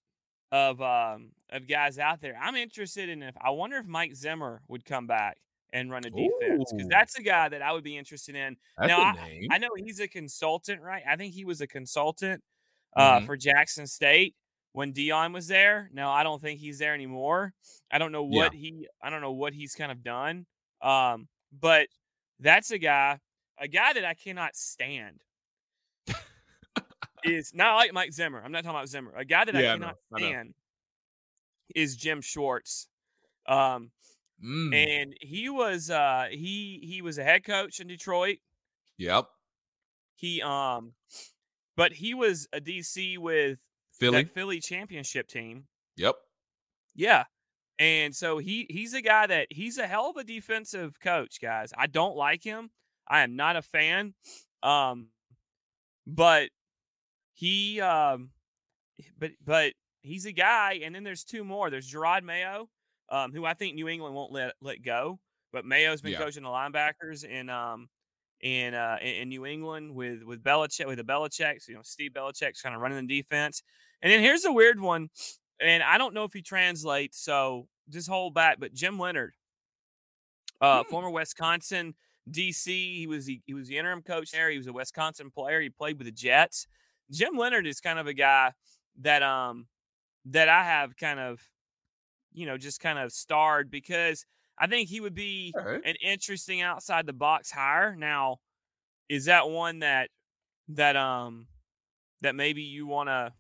of 0.53 0.81
um 0.83 1.33
of 1.51 1.69
guys 1.69 1.99
out 1.99 2.21
there. 2.21 2.37
I'm 2.41 2.56
interested 2.56 3.09
in 3.09 3.23
if 3.23 3.37
I 3.41 3.51
wonder 3.51 3.77
if 3.79 3.87
Mike 3.87 4.15
Zimmer 4.15 4.62
would 4.69 4.85
come 4.85 5.07
back 5.07 5.39
and 5.73 5.91
run 5.91 6.05
a 6.07 6.11
defense 6.11 6.73
because 6.73 6.89
that's 6.89 7.19
a 7.19 7.23
guy 7.23 7.49
that 7.49 7.62
I 7.62 7.73
would 7.73 7.85
be 7.85 7.97
interested 7.97 8.37
in. 8.37 8.57
That's 8.79 8.89
now, 8.89 9.00
I-. 9.00 9.49
I 9.50 9.59
know 9.59 9.71
he's 9.77 10.00
a 10.00 10.09
consultant, 10.09 10.81
right? 10.83 11.03
I 11.09 11.17
think 11.17 11.35
he 11.35 11.45
was 11.45 11.61
a 11.61 11.67
consultant 11.67 12.43
uh, 12.97 13.21
Mhm. 13.21 13.27
for 13.27 13.37
Jackson 13.37 13.87
State 13.87 14.35
when 14.75 14.93
Deion 14.93 15.32
was 15.32 15.47
there. 15.49 15.88
Now 15.93 16.11
I 16.12 16.23
don't 16.23 16.43
think 16.43 16.61
he's 16.61 16.79
there 16.79 16.93
anymore. 16.94 17.55
I 17.91 17.99
don't 17.99 18.12
know 18.12 18.29
Yeah. 18.31 18.37
what 18.44 18.53
he 18.55 18.87
I 19.03 19.09
don't 19.09 19.23
know 19.23 19.32
what 19.32 19.55
he's 19.55 19.75
kind 19.75 19.91
of 19.91 20.03
done. 20.03 20.47
Um, 20.82 21.29
but 21.59 21.88
that's 22.41 22.71
a 22.73 22.79
guy, 22.79 23.21
a 23.59 23.69
guy 23.69 23.93
that 23.94 24.05
I 24.05 24.12
cannot 24.15 24.55
stand. 24.56 25.23
is 27.25 27.53
not 27.55 27.76
like 27.76 27.93
Mike 27.93 28.12
Zimmer. 28.12 28.43
I'm 28.44 28.53
not 28.53 28.65
talking 28.65 28.76
about 28.76 28.88
Zimmer. 28.88 29.12
A 29.17 29.25
guy 29.25 29.44
that 29.47 29.55
Yeah, 29.55 29.61
I 29.61 29.65
I 29.71 29.73
cannot 29.79 29.97
I 30.15 30.21
know. 30.21 30.26
stand 30.26 30.55
is 31.75 31.97
Jim 31.97 32.21
Schwartz. 32.21 32.88
Um, 33.47 33.91
Mm, 34.44 34.75
and 34.75 35.15
he 35.21 35.49
was 35.49 35.88
uh 35.91 36.26
he 36.31 36.81
he 36.82 37.00
was 37.00 37.19
a 37.19 37.25
head 37.25 37.44
coach 37.44 37.79
in 37.79 37.87
Detroit. 37.87 38.38
yep. 38.99 39.26
He 40.17 40.43
um 40.43 40.94
but 41.76 41.93
he 41.93 42.15
was 42.15 42.49
a 42.53 42.61
DC 42.61 43.17
with 43.17 43.61
Philly. 43.99 44.25
that 44.25 44.31
Philly 44.31 44.61
championship 44.61 45.29
team. 45.29 45.67
Yep. 45.96 46.17
Yeah. 46.94 47.25
And 47.79 48.14
so 48.14 48.38
he 48.38 48.67
he's 48.70 48.94
a 48.94 49.02
guy 49.02 49.26
that 49.26 49.49
he's 49.50 49.79
a 49.79 49.87
hell 49.87 50.11
of 50.11 50.17
a 50.17 50.25
defensive 50.25 51.00
coach, 51.00 51.41
guys. 51.41 51.73
I 51.76 51.87
don't 51.88 52.17
like 52.17 52.44
him. 52.44 52.70
I 53.08 53.23
am 53.23 53.37
not 53.37 53.56
a 53.56 53.62
fan. 53.62 54.14
Um 54.62 55.08
but 56.06 56.50
he 57.35 57.81
um 57.81 58.31
but 59.19 59.32
but 59.44 59.75
he's 60.02 60.26
a 60.26 60.32
guy 60.32 60.81
and 60.85 60.94
then 60.94 61.05
there's 61.05 61.25
two 61.25 61.44
more. 61.44 61.70
There's 61.70 61.90
Jerod 61.90 62.23
Mayo, 62.23 62.69
um, 63.11 63.32
who 63.32 63.44
I 63.44 63.55
think 63.55 63.75
New 63.75 63.88
England 63.88 64.14
won't 64.14 64.33
let 64.33 64.54
let 64.61 64.83
go. 64.83 65.21
But 65.52 65.64
Mayo's 65.64 66.02
been 66.02 66.12
Yeah. 66.12 66.19
coaching 66.19 66.42
the 66.45 66.49
linebackers 66.49 67.25
in 67.25 67.49
um 67.50 67.88
in 68.40 68.75
uh 68.75 68.99
in, 69.00 69.14
in 69.23 69.28
New 69.30 69.47
England 69.47 69.95
with 69.95 70.23
with 70.23 70.42
Belichick 70.42 70.87
with 70.87 70.99
the 70.99 71.04
Belichick's, 71.04 71.69
you 71.69 71.75
know, 71.75 71.83
Steve 71.85 72.12
Belichick's 72.12 72.62
kind 72.62 72.75
of 72.75 72.80
running 72.80 73.07
the 73.07 73.16
defense. 73.23 73.62
And 74.04 74.12
then 74.12 74.20
here's 74.20 74.44
a 74.44 74.52
weird 74.52 74.78
one, 74.78 75.08
and 75.61 75.82
I 75.82 75.96
don't 75.96 76.12
know 76.12 76.25
if 76.25 76.34
he 76.34 76.42
translates, 76.42 77.18
so 77.18 77.68
just 77.88 78.06
hold 78.06 78.34
back. 78.34 78.61
But 78.61 78.75
Jim 78.75 78.99
Leonhard, 78.99 79.32
uh, 80.61 80.82
Hmm. 80.84 80.90
former 80.90 81.08
Wisconsin 81.11 81.94
DC, 82.30 82.99
he 82.99 83.06
was 83.06 83.25
the, 83.25 83.40
he 83.46 83.54
was 83.54 83.66
the 83.68 83.78
interim 83.78 84.02
coach 84.02 84.30
there. 84.30 84.50
He 84.50 84.58
was 84.58 84.66
a 84.66 84.75
Wisconsin 84.75 85.30
player. 85.30 85.58
He 85.62 85.70
played 85.70 85.96
with 85.96 86.04
the 86.04 86.12
Jets. 86.12 86.66
Jim 87.11 87.34
Leonhard 87.34 87.66
is 87.66 87.80
kind 87.80 87.99
of 87.99 88.06
a 88.06 88.12
guy 88.12 88.52
that 89.00 89.23
um 89.23 89.68
that 90.26 90.50
I 90.50 90.64
have 90.64 90.96
kind 90.96 91.18
of 91.18 91.40
you 92.34 92.44
know 92.44 92.58
just 92.58 92.80
kind 92.80 92.99
of 92.99 93.11
starred 93.11 93.70
because 93.70 94.26
I 94.58 94.66
think 94.66 94.90
he 94.90 95.00
would 95.00 95.14
be 95.14 95.54
right. 95.56 95.80
an 95.82 95.96
interesting 96.04 96.61
outside 96.61 97.06
the 97.06 97.14
box 97.14 97.50
hire. 97.50 97.96
Now, 97.96 98.40
is 99.08 99.25
that 99.25 99.49
one 99.49 99.78
that 99.78 100.11
that 100.68 100.94
um 100.94 101.46
that 102.20 102.34
maybe 102.34 102.62
you 102.62 102.87
want 102.87 103.08
to 103.08 103.32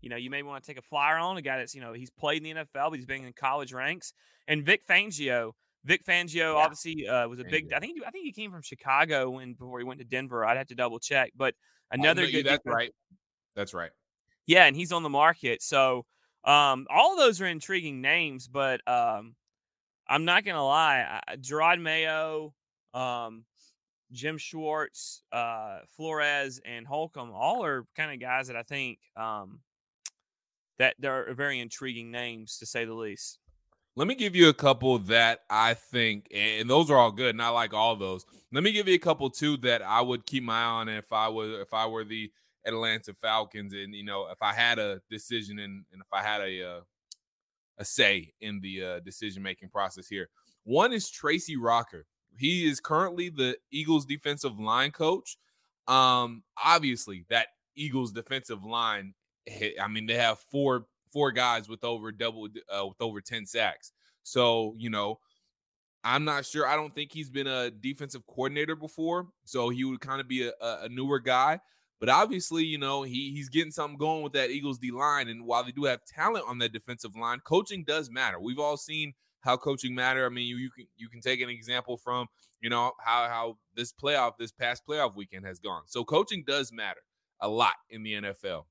you 0.00 0.08
know 0.10 0.16
you 0.16 0.30
may 0.30 0.42
want 0.42 0.62
to 0.64 0.70
take 0.70 0.78
a 0.78 0.82
flyer 0.82 1.16
on 1.18 1.36
a 1.36 1.42
guy 1.42 1.58
that's 1.58 1.74
you 1.74 1.80
know 1.80 1.92
he's 1.92 2.10
played 2.10 2.44
in 2.44 2.56
the 2.56 2.62
NFL, 2.64 2.90
but 2.90 2.94
he's 2.94 3.06
been 3.06 3.24
in 3.24 3.32
college 3.32 3.72
ranks. 3.72 4.12
And 4.46 4.64
Vic 4.64 4.82
Fangio, 4.88 5.52
Vic 5.84 6.04
Fangio 6.04 6.54
Yeah. 6.54 6.64
obviously 6.64 7.06
uh, 7.08 7.28
was 7.28 7.38
a 7.40 7.44
big. 7.44 7.72
I 7.72 7.80
think 7.80 7.98
I 8.06 8.10
think 8.10 8.24
he 8.24 8.32
came 8.32 8.50
from 8.50 8.62
Chicago 8.62 9.30
when 9.30 9.54
before 9.54 9.78
he 9.78 9.84
went 9.84 10.00
to 10.00 10.06
Denver. 10.06 10.44
I'd 10.44 10.56
have 10.56 10.68
to 10.68 10.74
double 10.74 10.98
check, 10.98 11.32
but 11.36 11.54
another 11.90 12.22
no, 12.22 12.30
good. 12.30 12.46
That's 12.46 12.62
defense- 12.62 12.74
right. 12.74 12.90
That's 13.56 13.74
right. 13.74 13.90
yeah, 14.46 14.64
and 14.66 14.76
he's 14.76 14.92
on 14.92 15.02
the 15.02 15.08
market. 15.08 15.62
So 15.62 16.06
um, 16.44 16.86
all 16.90 17.12
of 17.12 17.18
those 17.18 17.40
are 17.40 17.46
intriguing 17.46 18.00
names, 18.00 18.46
but 18.46 18.80
um, 18.88 19.34
I'm 20.08 20.24
not 20.24 20.44
gonna 20.44 20.64
lie, 20.64 21.20
I, 21.26 21.36
Jerod 21.36 21.80
Mayo, 21.82 22.54
um, 22.94 23.44
Jim 24.12 24.38
Schwartz, 24.38 25.22
uh, 25.32 25.80
Flores, 25.96 26.60
and 26.64 26.86
Holcomb, 26.86 27.32
all 27.32 27.64
are 27.64 27.84
kind 27.96 28.12
of 28.12 28.20
guys 28.20 28.46
that 28.46 28.56
I 28.56 28.62
think 28.62 29.00
um, 29.16 29.60
that 30.78 30.94
they're 30.98 31.32
very 31.34 31.60
intriguing 31.60 32.10
names 32.10 32.58
to 32.58 32.66
say 32.66 32.84
the 32.84 32.94
least. 32.94 33.38
Let 33.96 34.06
me 34.06 34.14
give 34.14 34.36
you 34.36 34.48
a 34.48 34.54
couple 34.54 34.98
that 35.00 35.40
I 35.50 35.74
think, 35.74 36.28
and 36.32 36.70
those 36.70 36.88
are 36.90 36.96
all 36.96 37.10
good. 37.10 37.34
Not 37.34 37.50
like 37.50 37.74
all 37.74 37.96
those. 37.96 38.24
Let 38.52 38.62
me 38.62 38.70
give 38.70 38.86
you 38.86 38.94
a 38.94 38.98
couple 38.98 39.28
too 39.28 39.56
that 39.58 39.82
I 39.82 40.00
would 40.00 40.24
keep 40.24 40.44
my 40.44 40.60
eye 40.60 40.64
on 40.64 40.88
if 40.88 41.12
I 41.12 41.28
was 41.28 41.50
if 41.60 41.74
I 41.74 41.86
were 41.86 42.04
the 42.04 42.30
Atlanta 42.64 43.12
Falcons, 43.14 43.72
and 43.72 43.94
you 43.94 44.04
know 44.04 44.28
if 44.30 44.40
I 44.40 44.52
had 44.52 44.78
a 44.78 45.00
decision 45.10 45.58
and, 45.58 45.84
and 45.92 46.00
if 46.00 46.06
I 46.12 46.22
had 46.22 46.40
a 46.42 46.62
uh, 46.62 46.80
a 47.78 47.84
say 47.84 48.32
in 48.40 48.60
the 48.60 48.84
uh, 48.84 49.00
decision 49.00 49.42
making 49.42 49.70
process 49.70 50.06
here. 50.06 50.28
One 50.64 50.92
is 50.92 51.10
Tracy 51.10 51.56
Rocker. 51.56 52.06
He 52.36 52.68
is 52.68 52.80
currently 52.80 53.30
the 53.30 53.56
Eagles 53.72 54.04
defensive 54.04 54.58
line 54.60 54.90
coach. 54.90 55.38
Um, 55.86 56.42
obviously, 56.62 57.24
that 57.30 57.48
Eagles 57.74 58.12
defensive 58.12 58.64
line. 58.64 59.14
I 59.80 59.88
mean, 59.88 60.06
they 60.06 60.14
have 60.14 60.38
four 60.50 60.86
four 61.12 61.32
guys 61.32 61.68
with 61.68 61.84
over 61.84 62.12
double 62.12 62.48
uh, 62.68 62.86
with 62.86 63.00
over 63.00 63.20
ten 63.20 63.46
sacks. 63.46 63.92
So 64.22 64.74
you 64.76 64.90
know, 64.90 65.18
I'm 66.04 66.24
not 66.24 66.46
sure. 66.46 66.66
I 66.66 66.76
don't 66.76 66.94
think 66.94 67.12
he's 67.12 67.30
been 67.30 67.46
a 67.46 67.70
defensive 67.70 68.26
coordinator 68.26 68.76
before, 68.76 69.28
so 69.44 69.68
he 69.68 69.84
would 69.84 70.00
kind 70.00 70.20
of 70.20 70.28
be 70.28 70.46
a, 70.46 70.52
a 70.60 70.88
newer 70.88 71.18
guy. 71.18 71.60
But 72.00 72.08
obviously, 72.08 72.64
you 72.64 72.78
know, 72.78 73.02
he 73.02 73.32
he's 73.32 73.48
getting 73.48 73.72
something 73.72 73.98
going 73.98 74.22
with 74.22 74.32
that 74.34 74.50
Eagles 74.50 74.78
D 74.78 74.90
line. 74.90 75.28
And 75.28 75.44
while 75.44 75.64
they 75.64 75.72
do 75.72 75.84
have 75.84 76.04
talent 76.04 76.44
on 76.46 76.58
that 76.58 76.72
defensive 76.72 77.16
line, 77.16 77.40
coaching 77.40 77.84
does 77.84 78.10
matter. 78.10 78.38
We've 78.38 78.58
all 78.58 78.76
seen 78.76 79.14
how 79.40 79.56
coaching 79.56 79.94
matter. 79.94 80.24
I 80.24 80.28
mean, 80.28 80.46
you, 80.46 80.56
you 80.56 80.70
can 80.70 80.86
you 80.96 81.08
can 81.08 81.20
take 81.20 81.40
an 81.40 81.48
example 81.48 81.96
from 81.96 82.26
you 82.60 82.70
know 82.70 82.92
how 83.00 83.28
how 83.28 83.58
this 83.74 83.92
playoff 83.92 84.32
this 84.38 84.52
past 84.52 84.84
playoff 84.88 85.16
weekend 85.16 85.44
has 85.46 85.58
gone. 85.58 85.82
So 85.86 86.04
coaching 86.04 86.44
does 86.46 86.72
matter 86.72 87.00
a 87.40 87.48
lot 87.48 87.74
in 87.90 88.02
the 88.02 88.14
NFL. 88.14 88.64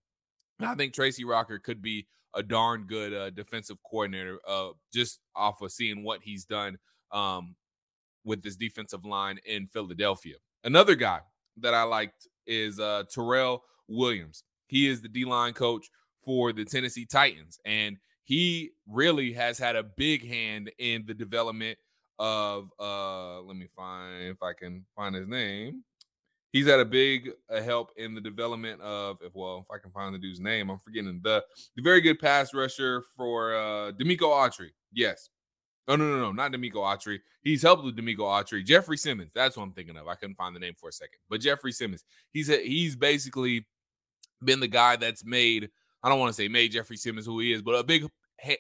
I 0.60 0.76
think 0.76 0.94
Tracy 0.94 1.24
Rocker 1.24 1.60
could 1.60 1.82
be 1.82 2.08
a 2.34 2.44
darn 2.44 2.84
good 2.84 3.14
uh, 3.14 3.30
defensive 3.32 3.78
coordinator, 3.84 4.40
uh, 4.48 4.70
just 4.94 5.20
off 5.36 5.62
of 5.62 5.72
seeing 5.72 6.04
what 6.04 6.22
he's 6.24 6.46
done 6.46 6.78
um, 7.12 7.56
with 8.24 8.44
this 8.44 8.56
defensive 8.56 9.06
line 9.06 9.40
in 9.46 9.68
Philadelphia. 9.68 10.36
Another 10.64 10.96
guy 10.96 11.20
that 11.58 11.74
I 11.74 11.84
liked 11.84 12.28
is 12.46 12.80
uh, 12.80 13.04
Terrell 13.10 13.64
Williams. 13.88 14.44
He 14.68 14.88
is 14.88 15.02
the 15.02 15.08
D 15.08 15.26
line 15.26 15.54
coach 15.54 15.90
for 16.24 16.52
the 16.52 16.66
Tennessee 16.66 17.06
Titans, 17.06 17.60
and 17.66 17.98
he 18.24 18.72
really 18.88 19.32
has 19.34 19.58
had 19.58 19.76
a 19.76 19.84
big 19.84 20.28
hand 20.28 20.72
in 20.78 21.06
the 21.06 21.14
development 21.14 21.78
of. 22.20 22.72
Uh, 22.80 23.42
let 23.42 23.56
me 23.56 23.68
find 23.76 24.24
if 24.24 24.44
I 24.44 24.54
can 24.54 24.86
find 24.96 25.16
his 25.16 25.28
name. 25.28 25.84
He's 26.54 26.68
had 26.68 26.80
a 26.80 26.86
big 26.86 27.32
uh, 27.50 27.62
help 27.62 27.92
in 27.98 28.16
the 28.16 28.22
development 28.22 28.82
of, 28.82 29.18
if 29.22 29.36
well, 29.36 29.60
if 29.63 29.70
I 29.70 29.80
can 29.80 29.92
find 29.92 30.13
the 30.13 30.20
dude's 30.20 30.39
name, 30.39 30.70
I'm 30.70 30.80
forgetting 30.80 31.20
the 31.24 31.44
the 31.75 31.82
very 31.82 32.01
good 32.01 32.20
pass 32.20 32.54
rusher 32.54 33.04
for 33.16 33.56
uh 33.56 33.92
Denico 33.92 34.22
Autry. 34.22 34.70
Yes, 34.94 35.30
Oh 35.88 35.96
no, 35.96 36.06
no, 36.06 36.20
no, 36.20 36.32
not 36.34 36.51
Denico 36.51 36.75
Autry. 36.75 37.20
He's 37.44 37.62
helped 37.62 37.84
with 37.84 37.96
Denico 37.96 38.20
Autry. 38.20 38.66
Jeffery 38.66 38.98
Simmons. 38.98 39.32
That's 39.34 39.56
what 39.56 39.63
I'm 39.63 39.72
thinking 39.72 39.96
of. 39.96 40.08
I 40.08 40.16
couldn't 40.16 40.36
find 40.36 40.54
the 40.54 40.60
name 40.60 40.74
for 40.77 40.89
a 40.89 40.92
second. 40.92 41.20
But 41.30 41.39
Jeffery 41.39 41.72
Simmons. 41.72 42.04
He's 42.32 42.50
a, 42.50 42.58
he's 42.58 42.96
basically 42.98 43.66
been 44.44 44.60
the 44.60 44.68
guy 44.68 44.98
that's 44.98 45.24
made. 45.24 45.70
I 46.04 46.10
don't 46.10 46.20
want 46.20 46.30
to 46.30 46.34
say 46.34 46.50
made 46.50 46.74
Jeffery 46.74 46.98
Simmons 46.98 47.25
who 47.25 47.39
he 47.39 47.54
is, 47.54 47.62
but 47.62 47.75
a 47.75 47.84
big. 47.84 48.06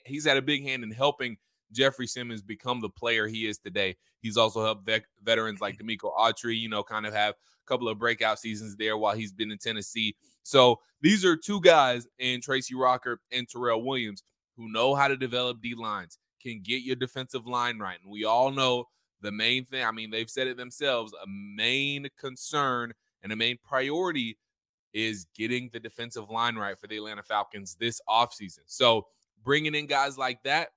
He's 0.05 0.25
had 0.25 0.37
a 0.37 0.41
big 0.41 0.63
hand 0.63 0.83
in 0.83 0.91
helping 0.91 1.37
Jeffery 1.71 2.07
Simmons 2.07 2.41
become 2.41 2.81
the 2.81 2.89
player 2.89 3.27
he 3.27 3.47
is 3.47 3.57
today. 3.57 3.95
He's 4.21 4.37
also 4.37 4.63
helped 4.63 4.85
vet, 4.85 5.03
veterans 5.23 5.61
like 5.61 5.77
Denico 5.81 6.15
Autry, 6.17 6.59
you 6.59 6.69
know, 6.69 6.83
kind 6.83 7.05
of 7.05 7.13
have 7.13 7.33
a 7.33 7.67
couple 7.67 7.89
of 7.89 7.99
breakout 7.99 8.39
seasons 8.39 8.75
there 8.75 8.97
while 8.97 9.15
he's 9.15 9.33
been 9.33 9.51
in 9.51 9.57
Tennessee. 9.57 10.15
So 10.43 10.79
these 11.01 11.25
are 11.25 11.35
two 11.35 11.61
guys 11.61 12.07
in 12.19 12.41
Tracy 12.41 12.75
Rocker 12.75 13.19
and 13.31 13.47
Terrell 13.47 13.83
Williams 13.83 14.23
who 14.55 14.71
know 14.71 14.95
how 14.95 15.07
to 15.07 15.17
develop 15.17 15.61
D 15.61 15.75
lines 15.75 16.17
can 16.41 16.61
get 16.63 16.83
your 16.83 16.95
defensive 16.95 17.45
line 17.45 17.79
right. 17.79 17.97
And 18.01 18.11
we 18.11 18.23
all 18.23 18.51
know 18.51 18.85
the 19.21 19.31
main 19.31 19.65
thing, 19.65 19.83
I 19.83 19.91
mean, 19.91 20.11
they've 20.11 20.29
said 20.29 20.47
it 20.47 20.57
themselves, 20.57 21.13
a 21.13 21.27
main 21.27 22.07
concern 22.19 22.93
and 23.23 23.31
a 23.31 23.35
main 23.35 23.57
priority 23.67 24.37
is 24.93 25.27
getting 25.35 25.69
the 25.73 25.79
defensive 25.79 26.29
line 26.29 26.55
right 26.55 26.79
for 26.79 26.87
the 26.87 26.97
Atlanta 26.97 27.23
Falcons 27.23 27.75
this 27.79 27.99
offseason. 28.07 28.59
So 28.65 29.07
bringing 29.43 29.75
in 29.75 29.85
guys 29.87 30.17
like 30.17 30.41
that, 30.43 30.69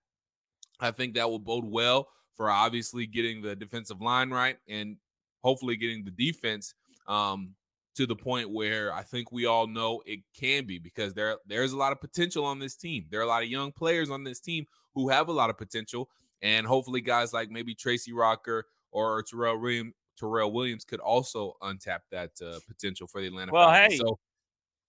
I 0.80 0.90
think 0.90 1.14
that 1.14 1.28
will 1.28 1.38
bode 1.38 1.64
well 1.64 2.08
for 2.37 2.50
obviously 2.50 3.06
getting 3.06 3.42
the 3.42 3.54
defensive 3.54 4.00
line 4.00 4.30
right 4.30 4.56
and 4.68 4.96
hopefully 5.42 5.76
getting 5.76 6.04
the 6.04 6.10
defense 6.10 6.75
um, 7.06 7.54
to 7.96 8.06
the 8.06 8.16
point 8.16 8.50
where 8.50 8.92
I 8.92 9.02
think 9.02 9.32
we 9.32 9.46
all 9.46 9.66
know 9.66 10.02
it 10.06 10.20
can 10.38 10.64
be 10.66 10.78
because 10.78 11.12
there 11.14 11.37
there's 11.46 11.72
a 11.72 11.76
lot 11.76 11.92
of 11.92 12.00
potential 12.00 12.44
on 12.44 12.58
this 12.58 12.76
team. 12.76 13.06
There 13.10 13.20
are 13.20 13.25
a 13.25 13.26
lot 13.26 13.42
of 13.42 13.49
young 13.49 13.72
players 13.72 14.10
on 14.10 14.25
this 14.25 14.40
team 14.40 14.64
who 14.94 15.08
have 15.08 15.28
a 15.28 15.32
lot 15.32 15.50
of 15.50 15.58
potential, 15.58 16.08
and 16.42 16.66
hopefully 16.66 17.00
guys 17.00 17.32
like 17.32 17.50
maybe 17.50 17.75
Tracy 17.75 18.12
Rocker 18.12 18.66
or 18.92 19.22
Terrell 19.22 19.58
Williams, 19.58 19.94
Terrell 20.18 20.52
Williams 20.52 20.84
could 20.84 21.00
also 21.00 21.54
untap 21.62 22.00
that 22.10 22.30
uh, 22.44 22.58
potential 22.68 23.06
for 23.06 23.20
the 23.20 23.26
Atlanta. 23.28 23.52
Well, 23.52 23.68
Falcons. 23.70 23.92
hey, 23.92 23.99
so 23.99 24.18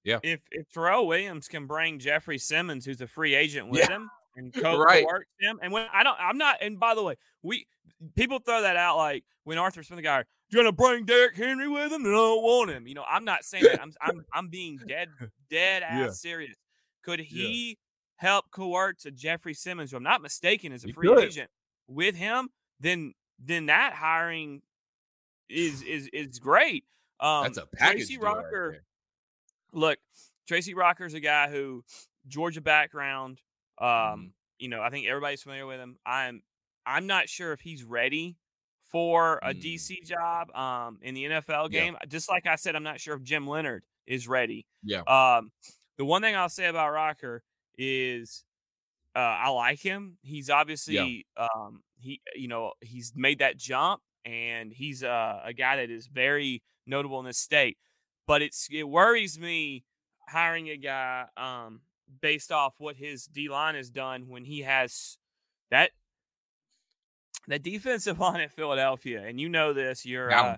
yeah, 0.04 0.20
if 0.24 0.42
if 0.52 0.72
Terrell 0.72 1.06
Williams 1.08 1.48
can 1.48 1.68
bring 1.68 2.00
Jeffery 2.00 2.38
Simmons, 2.38 2.86
who's 2.86 3.02
a 3.02 3.08
free 3.08 3.36
agent, 3.36 3.68
with 3.70 3.82
Yeah. 3.82 3.90
him 3.98 4.10
and 4.36 4.54
co 4.54 4.78
Right. 4.80 5.06
him, 5.40 5.60
and 5.62 5.72
when 5.74 5.88
I 5.94 6.04
don't, 6.04 6.18
I'm 6.20 6.38
not. 6.38 6.58
And 6.62 6.80
by 6.80 6.96
the 6.96 7.04
way, 7.04 7.16
we 7.44 7.68
people 8.16 8.40
throw 8.40 8.62
that 8.62 8.78
out 8.78 8.98
like 8.98 9.24
when 9.44 9.58
Arthur 9.58 9.84
Smith, 9.84 9.98
the 9.98 10.04
guy, 10.04 10.24
you 10.50 10.58
gonna 10.60 10.72
bring 10.72 11.06
Derrick 11.06 11.36
Henry 11.36 11.68
with 11.68 11.92
him? 11.92 12.06
And 12.06 12.14
I 12.14 12.18
don't 12.18 12.42
want 12.44 12.70
him. 12.72 12.88
You 12.88 12.96
know, 12.96 13.06
I'm 13.08 13.26
not 13.26 13.44
saying 13.44 13.70
that. 13.70 13.82
I'm 13.82 13.94
I'm 14.02 14.26
I'm 14.34 14.48
being 14.50 14.80
dead 14.88 15.10
dead 15.50 15.84
ass 15.84 16.00
Yeah. 16.00 16.10
serious. 16.12 16.56
Could 17.04 17.20
he 17.20 17.78
help 18.18 18.52
coerce 18.52 19.06
a 19.06 19.12
Jeffery 19.12 19.54
Simmons, 19.54 19.92
who 19.92 19.98
I'm 19.98 20.04
not 20.04 20.22
mistaken 20.22 20.72
is 20.72 20.84
a 20.84 20.88
He 20.88 20.94
free 20.94 21.08
could. 21.08 21.24
agent, 21.24 21.50
with 21.88 22.16
him? 22.16 22.50
Then 22.80 23.14
then 23.40 23.66
that 23.68 23.94
hiring 23.94 24.62
is 25.50 25.82
is 25.88 26.08
is 26.14 26.40
great. 26.40 26.86
Um, 27.20 27.44
that's 27.44 27.58
a 27.58 27.66
package. 27.68 27.98
Tracy 28.08 28.14
deal 28.18 28.22
right 28.24 28.36
Rocker 28.36 28.84
look, 29.74 30.00
Tracy 30.48 30.74
Rocker's 30.74 31.14
a 31.14 31.20
guy 31.20 31.50
who 31.50 31.84
Georgia 32.28 32.62
background. 32.62 33.42
Um, 33.82 34.28
Mhm. 34.28 34.32
you 34.60 34.70
know, 34.70 34.82
I 34.82 34.90
think 34.90 35.08
everybody's 35.08 35.44
familiar 35.44 35.66
with 35.68 35.80
him. 35.80 35.98
I'm 36.06 36.44
I'm 36.86 37.08
not 37.08 37.30
sure 37.30 37.54
if 37.54 37.62
he's 37.62 37.84
ready 37.84 38.38
for 38.82 39.40
a 39.44 39.54
Mm. 39.54 39.56
DC 39.56 40.02
job 40.06 40.56
um 40.56 41.00
in 41.02 41.16
the 41.16 41.26
NFL 41.26 41.68
Yeah. 41.68 41.88
game. 41.88 41.98
Just 42.08 42.30
like 42.30 42.46
I 42.46 42.56
said, 42.56 42.76
I'm 42.76 42.84
not 42.84 43.00
sure 43.02 43.16
if 43.16 43.24
Jim 43.24 43.48
Leonhard 43.48 43.86
is 44.08 44.28
ready. 44.28 44.68
Yeah. 44.84 45.04
Um, 45.08 45.52
the 45.98 46.06
one 46.06 46.22
thing 46.22 46.36
I'll 46.36 46.50
say 46.50 46.68
about 46.68 46.92
Rocker 46.92 47.44
is 47.78 48.46
uh, 49.16 49.20
I 49.20 49.50
like 49.50 49.80
him. 49.82 50.18
He's 50.22 50.50
obviously 50.50 51.26
um 51.38 51.84
he 52.00 52.22
you 52.36 52.48
know 52.48 52.74
he's 52.82 53.14
made 53.16 53.40
that 53.40 53.58
jump 53.58 54.02
and 54.26 54.72
he's 54.72 55.04
uh, 55.04 55.42
a 55.44 55.54
guy 55.54 55.78
that 55.78 55.90
is 55.90 56.08
very 56.08 56.64
notable 56.86 57.20
in 57.20 57.26
this 57.26 57.38
state. 57.38 57.78
But 58.28 58.42
it's 58.42 58.68
it 58.72 58.84
worries 58.84 59.40
me 59.40 59.86
hiring 60.30 60.70
a 60.70 60.78
guy 60.78 61.28
um 61.38 61.82
based 62.22 62.52
off 62.52 62.74
what 62.78 62.96
his 62.96 63.26
D 63.26 63.50
line 63.50 63.76
has 63.76 63.90
done 63.90 64.28
when 64.28 64.44
he 64.46 64.62
has 64.62 65.18
that 65.70 65.92
that 67.48 67.64
defensive 67.64 68.20
line 68.20 68.42
at 68.42 68.52
Philadelphia, 68.52 69.24
and 69.26 69.40
you 69.40 69.50
know 69.50 69.74
this. 69.74 70.06
You're 70.06 70.32
uh, 70.32 70.58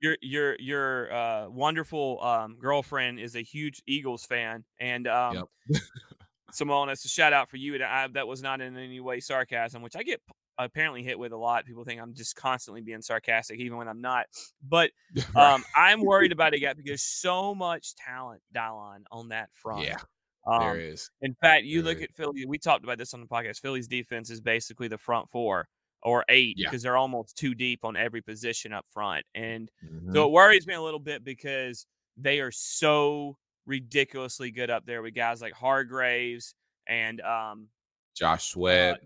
your 0.00 0.16
your 0.20 0.56
your 0.58 1.12
uh, 1.12 1.48
wonderful 1.48 2.22
um, 2.22 2.56
girlfriend 2.60 3.20
is 3.20 3.36
a 3.36 3.42
huge 3.42 3.82
Eagles 3.86 4.24
fan, 4.24 4.64
and 4.78 5.06
um, 5.06 5.44
Simone, 6.52 6.88
that's 6.88 7.04
a 7.04 7.08
shout 7.08 7.32
out 7.32 7.48
for 7.48 7.56
you. 7.56 7.74
And 7.74 7.84
I, 7.84 8.08
that 8.08 8.26
was 8.26 8.42
not 8.42 8.60
in 8.60 8.76
any 8.76 9.00
way 9.00 9.20
sarcasm, 9.20 9.82
which 9.82 9.96
I 9.96 10.02
get 10.02 10.20
apparently 10.58 11.02
hit 11.02 11.18
with 11.18 11.32
a 11.32 11.36
lot. 11.36 11.64
People 11.64 11.84
think 11.84 12.00
I'm 12.00 12.14
just 12.14 12.36
constantly 12.36 12.80
being 12.80 13.02
sarcastic, 13.02 13.58
even 13.60 13.78
when 13.78 13.88
I'm 13.88 14.00
not. 14.00 14.26
But 14.66 14.90
um, 15.34 15.64
I'm 15.76 16.00
worried 16.02 16.32
about 16.32 16.54
it, 16.54 16.60
guy, 16.60 16.74
because 16.74 17.02
so 17.02 17.54
much 17.54 17.94
talent, 17.94 18.42
Dylan, 18.54 19.04
on 19.10 19.28
that 19.28 19.50
front. 19.54 19.84
yeah, 19.84 19.98
Um, 20.46 20.60
there 20.60 20.80
is. 20.80 21.10
in 21.20 21.34
fact, 21.34 21.64
you 21.64 21.82
There 21.82 21.92
look 21.92 21.98
is. 21.98 22.04
at 22.04 22.14
Philly. 22.14 22.46
We 22.46 22.58
talked 22.58 22.84
about 22.84 22.98
this 22.98 23.12
on 23.14 23.20
the 23.20 23.26
podcast. 23.26 23.60
Philly's 23.60 23.86
defense 23.88 24.30
is 24.30 24.40
basically 24.40 24.88
the 24.88 24.98
front 24.98 25.28
four 25.30 25.68
or 26.02 26.24
eight 26.30 26.54
Yeah. 26.56 26.68
because 26.70 26.82
they're 26.82 26.96
almost 26.96 27.36
too 27.36 27.54
deep 27.54 27.84
on 27.84 27.94
every 27.96 28.22
position 28.22 28.72
up 28.72 28.86
front, 28.90 29.26
and 29.34 29.70
Mhm. 29.84 30.14
so 30.14 30.26
it 30.26 30.30
worries 30.32 30.66
me 30.66 30.72
a 30.74 30.80
little 30.80 30.98
bit 31.00 31.22
because 31.24 31.86
they 32.16 32.40
are 32.40 32.50
so 32.50 33.36
ridiculously 33.66 34.50
good 34.50 34.70
up 34.70 34.84
there 34.86 35.02
with 35.02 35.14
guys 35.14 35.40
like 35.42 35.52
Hargraves 35.52 36.54
and 36.86 37.20
um, 37.20 37.68
Josh 38.14 38.44
Sweat. 38.46 39.00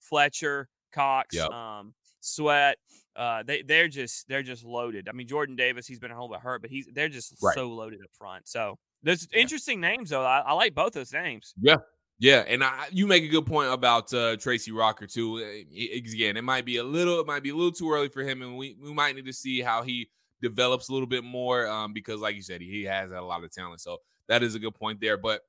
Fletcher, 0.00 0.68
Cox, 0.92 1.34
Yep. 1.36 1.50
um, 1.50 1.94
Sweat. 2.20 2.78
Uh, 3.14 3.42
they 3.42 3.62
they're 3.62 3.88
just 3.88 4.26
they're 4.28 4.42
just 4.42 4.64
loaded. 4.64 5.08
I 5.08 5.12
mean, 5.12 5.26
Jordan 5.26 5.56
Davis, 5.56 5.86
he's 5.86 5.98
been 5.98 6.10
a 6.10 6.16
whole 6.16 6.28
bit 6.28 6.40
hurt, 6.40 6.62
but 6.62 6.70
he's 6.70 6.86
they're 6.92 7.08
just 7.08 7.34
Right. 7.42 7.54
so 7.54 7.68
loaded 7.68 8.00
up 8.02 8.10
front. 8.14 8.48
So 8.48 8.78
there's 9.02 9.28
interesting 9.32 9.80
names 9.80 10.10
though. 10.10 10.24
I, 10.24 10.40
I 10.40 10.52
like 10.54 10.74
both 10.74 10.92
those 10.92 11.12
names. 11.12 11.54
Yeah, 11.60 11.76
yeah, 12.18 12.44
and 12.48 12.64
I, 12.64 12.86
you 12.90 13.06
make 13.06 13.22
a 13.24 13.28
good 13.28 13.46
point 13.46 13.72
about 13.72 14.12
uh, 14.12 14.36
Tracy 14.36 14.72
Rocker 14.72 15.06
too. 15.06 15.36
Uh, 15.38 15.40
i- 15.46 15.96
Again, 15.96 16.36
it 16.36 16.44
might 16.44 16.64
be 16.64 16.76
a 16.78 16.84
little, 16.84 17.20
it 17.20 17.26
might 17.26 17.42
be 17.42 17.50
a 17.50 17.54
little 17.54 17.72
too 17.72 17.90
early 17.92 18.08
for 18.08 18.22
him, 18.22 18.42
and 18.42 18.56
we 18.56 18.76
we 18.82 18.92
might 18.92 19.14
need 19.14 19.26
to 19.26 19.32
see 19.32 19.60
how 19.60 19.82
he 19.82 20.08
develops 20.42 20.88
a 20.88 20.92
little 20.92 21.06
bit 21.08 21.24
more. 21.24 21.66
Um, 21.68 21.92
because 21.92 22.20
like 22.20 22.34
you 22.36 22.42
said, 22.42 22.60
he 22.60 22.84
has 22.84 23.10
a 23.12 23.20
lot 23.20 23.44
of 23.44 23.50
talent, 23.52 23.80
so 23.80 23.98
that 24.28 24.42
is 24.42 24.54
a 24.54 24.58
good 24.58 24.74
point 24.74 25.00
there. 25.00 25.16
But 25.16 25.42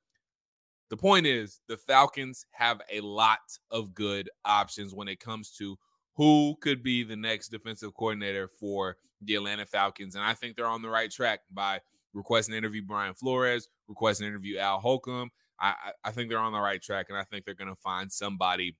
the 0.88 0.96
point 0.96 1.26
is, 1.26 1.60
the 1.68 1.76
Falcons 1.76 2.44
have 2.52 2.80
a 2.90 3.00
lot 3.00 3.38
of 3.70 3.94
good 3.94 4.28
options 4.44 4.94
when 4.94 5.08
it 5.08 5.20
comes 5.20 5.50
to 5.52 5.78
who 6.14 6.56
could 6.60 6.82
be 6.82 7.02
the 7.04 7.16
next 7.16 7.48
defensive 7.48 7.94
coordinator 7.94 8.48
for 8.48 8.96
the 9.22 9.34
Atlanta 9.36 9.66
Falcons, 9.66 10.14
and 10.16 10.24
I 10.24 10.34
think 10.34 10.56
they're 10.56 10.66
on 10.66 10.82
the 10.82 10.88
right 10.88 11.10
track 11.10 11.40
by 11.52 11.80
requesting 12.12 12.52
to 12.52 12.58
interview 12.58 12.82
Brian 12.82 13.14
Flores, 13.14 13.68
requesting 13.88 14.24
to 14.24 14.28
interview 14.28 14.58
Al 14.58 14.80
Holcomb. 14.80 15.30
I, 15.60 15.74
I 16.04 16.10
think 16.10 16.30
they're 16.30 16.38
on 16.38 16.52
the 16.52 16.60
right 16.60 16.80
track, 16.80 17.06
and 17.10 17.18
I 17.18 17.24
think 17.24 17.44
they're 17.44 17.54
going 17.54 17.68
to 17.68 17.74
find 17.74 18.10
somebody 18.10 18.76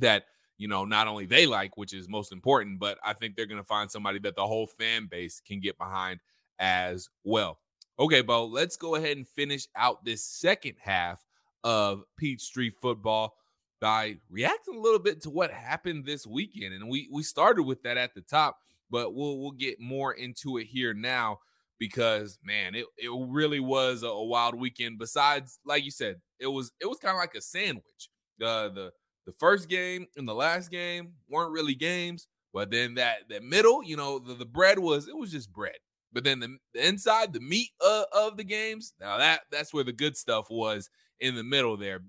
that 0.00 0.24
you 0.56 0.68
know 0.68 0.84
not 0.84 1.08
only 1.08 1.26
they 1.26 1.46
like, 1.46 1.76
which 1.76 1.92
is 1.92 2.08
most 2.08 2.32
important, 2.32 2.80
but 2.80 2.98
I 3.04 3.12
think 3.12 3.36
they're 3.36 3.46
going 3.46 3.60
to 3.60 3.66
find 3.66 3.90
somebody 3.90 4.18
that 4.20 4.36
the 4.36 4.46
whole 4.46 4.66
fan 4.66 5.08
base 5.10 5.42
can 5.46 5.60
get 5.60 5.76
behind 5.76 6.20
as 6.58 7.08
well. 7.24 7.58
Okay, 7.98 8.22
Beau, 8.22 8.46
let's 8.46 8.76
go 8.76 8.94
ahead 8.94 9.16
and 9.18 9.28
finish 9.28 9.66
out 9.76 10.04
this 10.04 10.24
second 10.24 10.76
half 10.80 11.22
of 11.64 12.04
Peachtree 12.16 12.70
football 12.70 13.34
by 13.80 14.16
reacting 14.30 14.76
a 14.76 14.80
little 14.80 14.98
bit 14.98 15.22
to 15.22 15.30
what 15.30 15.50
happened 15.50 16.06
this 16.06 16.26
weekend. 16.26 16.74
And 16.74 16.88
we 16.88 17.08
we 17.12 17.22
started 17.22 17.64
with 17.64 17.82
that 17.82 17.98
at 17.98 18.14
the 18.14 18.22
top, 18.22 18.58
but 18.90 19.14
we'll 19.14 19.38
we'll 19.38 19.50
get 19.50 19.80
more 19.80 20.14
into 20.14 20.58
it 20.58 20.66
here 20.66 20.94
now 20.94 21.40
because 21.80 22.38
man, 22.44 22.76
it, 22.76 22.84
it 22.96 23.10
really 23.10 23.58
was 23.58 24.04
a, 24.04 24.08
a 24.08 24.24
wild 24.24 24.54
weekend. 24.54 25.00
Besides, 25.00 25.58
like 25.64 25.82
you 25.82 25.90
said, 25.90 26.20
it 26.38 26.46
was 26.46 26.70
it 26.80 26.86
was 26.86 26.98
kind 26.98 27.16
of 27.16 27.18
like 27.18 27.34
a 27.34 27.40
sandwich. 27.40 28.10
The 28.38 28.70
the 28.72 28.92
the 29.26 29.32
first 29.32 29.68
game 29.68 30.06
and 30.16 30.28
the 30.28 30.34
last 30.34 30.70
game 30.70 31.14
weren't 31.28 31.52
really 31.52 31.74
games, 31.74 32.28
but 32.52 32.70
then 32.70 32.94
that 32.94 33.28
that 33.30 33.42
middle, 33.42 33.82
you 33.82 33.96
know, 33.96 34.20
the, 34.20 34.34
the 34.34 34.44
bread 34.44 34.78
was 34.78 35.08
it 35.08 35.16
was 35.16 35.32
just 35.32 35.52
bread. 35.52 35.78
But 36.12 36.24
then 36.24 36.40
the, 36.40 36.56
the 36.74 36.86
inside, 36.86 37.32
the 37.32 37.40
meat 37.40 37.70
uh, 37.84 38.04
of 38.12 38.36
the 38.36 38.44
games, 38.44 38.94
now 39.00 39.18
that 39.18 39.42
that's 39.50 39.72
where 39.72 39.84
the 39.84 39.92
good 39.92 40.16
stuff 40.16 40.46
was 40.50 40.90
in 41.18 41.34
the 41.34 41.44
middle 41.44 41.76
there. 41.76 42.00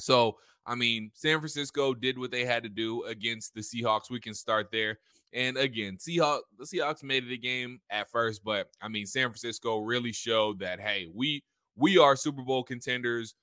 So 0.00 0.36
I 0.66 0.74
mean, 0.74 1.10
San 1.14 1.38
Francisco 1.38 1.94
did 1.94 2.18
what 2.18 2.30
they 2.30 2.44
had 2.44 2.62
to 2.64 2.68
do 2.68 3.04
against 3.04 3.54
the 3.54 3.60
Seahawks. 3.60 4.10
We 4.10 4.20
can 4.20 4.34
start 4.34 4.70
there. 4.72 4.98
And 5.34 5.56
again, 5.56 5.96
Seahawks 5.96 6.40
the 6.58 6.64
Seahawks 6.64 7.02
made 7.02 7.24
it 7.24 7.32
a 7.32 7.38
game 7.38 7.80
at 7.90 8.10
first, 8.10 8.44
but 8.44 8.68
I 8.80 8.88
mean, 8.88 9.06
San 9.06 9.28
Francisco 9.28 9.78
really 9.78 10.12
showed 10.12 10.60
that 10.60 10.80
hey, 10.80 11.08
we 11.12 11.42
we 11.76 11.98
are 11.98 12.16
Super 12.16 12.42
Bowl 12.42 12.62
contenders. 12.62 13.34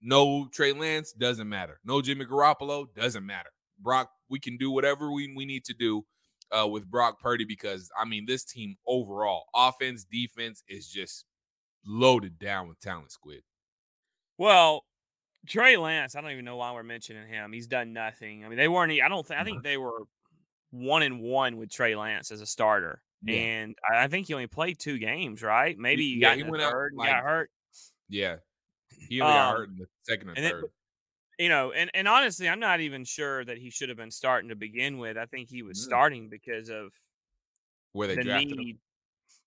No 0.00 0.48
Trey 0.52 0.72
Lance 0.72 1.12
doesn't 1.12 1.48
matter. 1.48 1.80
No 1.84 2.00
Jimmy 2.00 2.24
Garoppolo 2.24 2.86
doesn't 2.94 3.26
matter. 3.26 3.50
Brock, 3.80 4.10
we 4.28 4.38
can 4.38 4.56
do 4.56 4.70
whatever 4.70 5.12
we, 5.12 5.32
we 5.36 5.44
need 5.44 5.64
to 5.64 5.74
do 5.74 6.04
uh, 6.56 6.66
with 6.66 6.88
Brock 6.88 7.20
Purdy 7.20 7.44
because 7.44 7.90
I 8.00 8.04
mean, 8.04 8.24
this 8.26 8.44
team 8.44 8.76
overall, 8.86 9.46
offense, 9.54 10.04
defense 10.04 10.62
is 10.68 10.88
just 10.88 11.24
loaded 11.84 12.38
down 12.38 12.68
with 12.68 12.78
talent. 12.80 13.12
Squid. 13.12 13.42
Well, 14.36 14.84
Trey 15.46 15.76
Lance, 15.76 16.14
I 16.14 16.20
don't 16.20 16.30
even 16.30 16.44
know 16.44 16.56
why 16.56 16.72
we're 16.72 16.82
mentioning 16.82 17.26
him. 17.26 17.52
He's 17.52 17.66
done 17.66 17.92
nothing. 17.92 18.44
I 18.44 18.48
mean, 18.48 18.58
they 18.58 18.68
weren't. 18.68 18.92
I 18.92 19.08
don't 19.08 19.26
think. 19.26 19.40
I 19.40 19.44
think 19.44 19.62
they 19.62 19.76
were 19.76 20.02
one 20.70 21.02
and 21.02 21.20
one 21.20 21.56
with 21.56 21.70
Trey 21.70 21.94
Lance 21.94 22.30
as 22.30 22.40
a 22.40 22.46
starter, 22.46 23.02
yeah. 23.22 23.36
and 23.36 23.74
I 23.88 24.08
think 24.08 24.26
he 24.26 24.34
only 24.34 24.46
played 24.46 24.78
two 24.78 24.98
games. 24.98 25.42
Right? 25.42 25.76
Maybe 25.78 26.14
he 26.14 26.20
yeah, 26.20 26.30
got 26.30 26.36
he 26.36 26.42
went 26.44 26.62
third, 26.62 26.92
out, 26.94 26.98
like, 26.98 27.10
got 27.10 27.22
hurt. 27.22 27.50
Yeah, 28.08 28.36
he 29.08 29.20
only 29.20 29.34
um, 29.34 29.38
got 29.38 29.56
hurt 29.56 29.68
in 29.68 29.76
the 29.76 29.86
second 30.02 30.28
and, 30.30 30.38
and 30.38 30.50
third. 30.50 30.64
It, 30.64 31.42
you 31.42 31.48
know, 31.48 31.72
and 31.72 31.90
and 31.94 32.08
honestly, 32.08 32.48
I'm 32.48 32.60
not 32.60 32.80
even 32.80 33.04
sure 33.04 33.44
that 33.44 33.58
he 33.58 33.70
should 33.70 33.88
have 33.88 33.98
been 33.98 34.10
starting 34.10 34.50
to 34.50 34.56
begin 34.56 34.98
with. 34.98 35.16
I 35.16 35.26
think 35.26 35.48
he 35.48 35.62
was 35.62 35.78
mm. 35.78 35.82
starting 35.82 36.28
because 36.28 36.68
of 36.68 36.92
where 37.92 38.08
they 38.08 38.16
the 38.16 38.22
drafted 38.22 38.56
need. 38.56 38.68
him. 38.70 38.80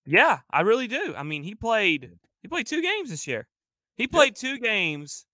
Yeah, 0.04 0.40
I 0.50 0.62
really 0.62 0.88
do. 0.88 1.14
I 1.16 1.22
mean, 1.22 1.42
he 1.42 1.54
played 1.54 2.12
he 2.40 2.48
played 2.48 2.66
two 2.66 2.82
games 2.82 3.10
this 3.10 3.26
year. 3.26 3.46
He 3.96 4.06
played 4.06 4.34
two 4.34 4.58
games 4.58 5.26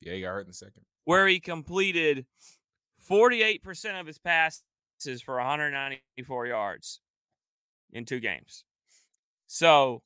yeah, 0.00 0.14
he 0.14 0.20
got 0.22 0.30
hurt 0.30 0.40
in 0.40 0.48
the 0.48 0.54
second. 0.54 0.82
Where 1.04 1.26
he 1.28 1.40
completed 1.40 2.26
48% 3.08 4.00
of 4.00 4.06
his 4.06 4.18
passes 4.18 4.62
for 5.24 5.36
194 5.36 6.46
yards 6.46 7.00
in 7.92 8.04
two 8.04 8.20
games. 8.20 8.64
So, 9.46 10.02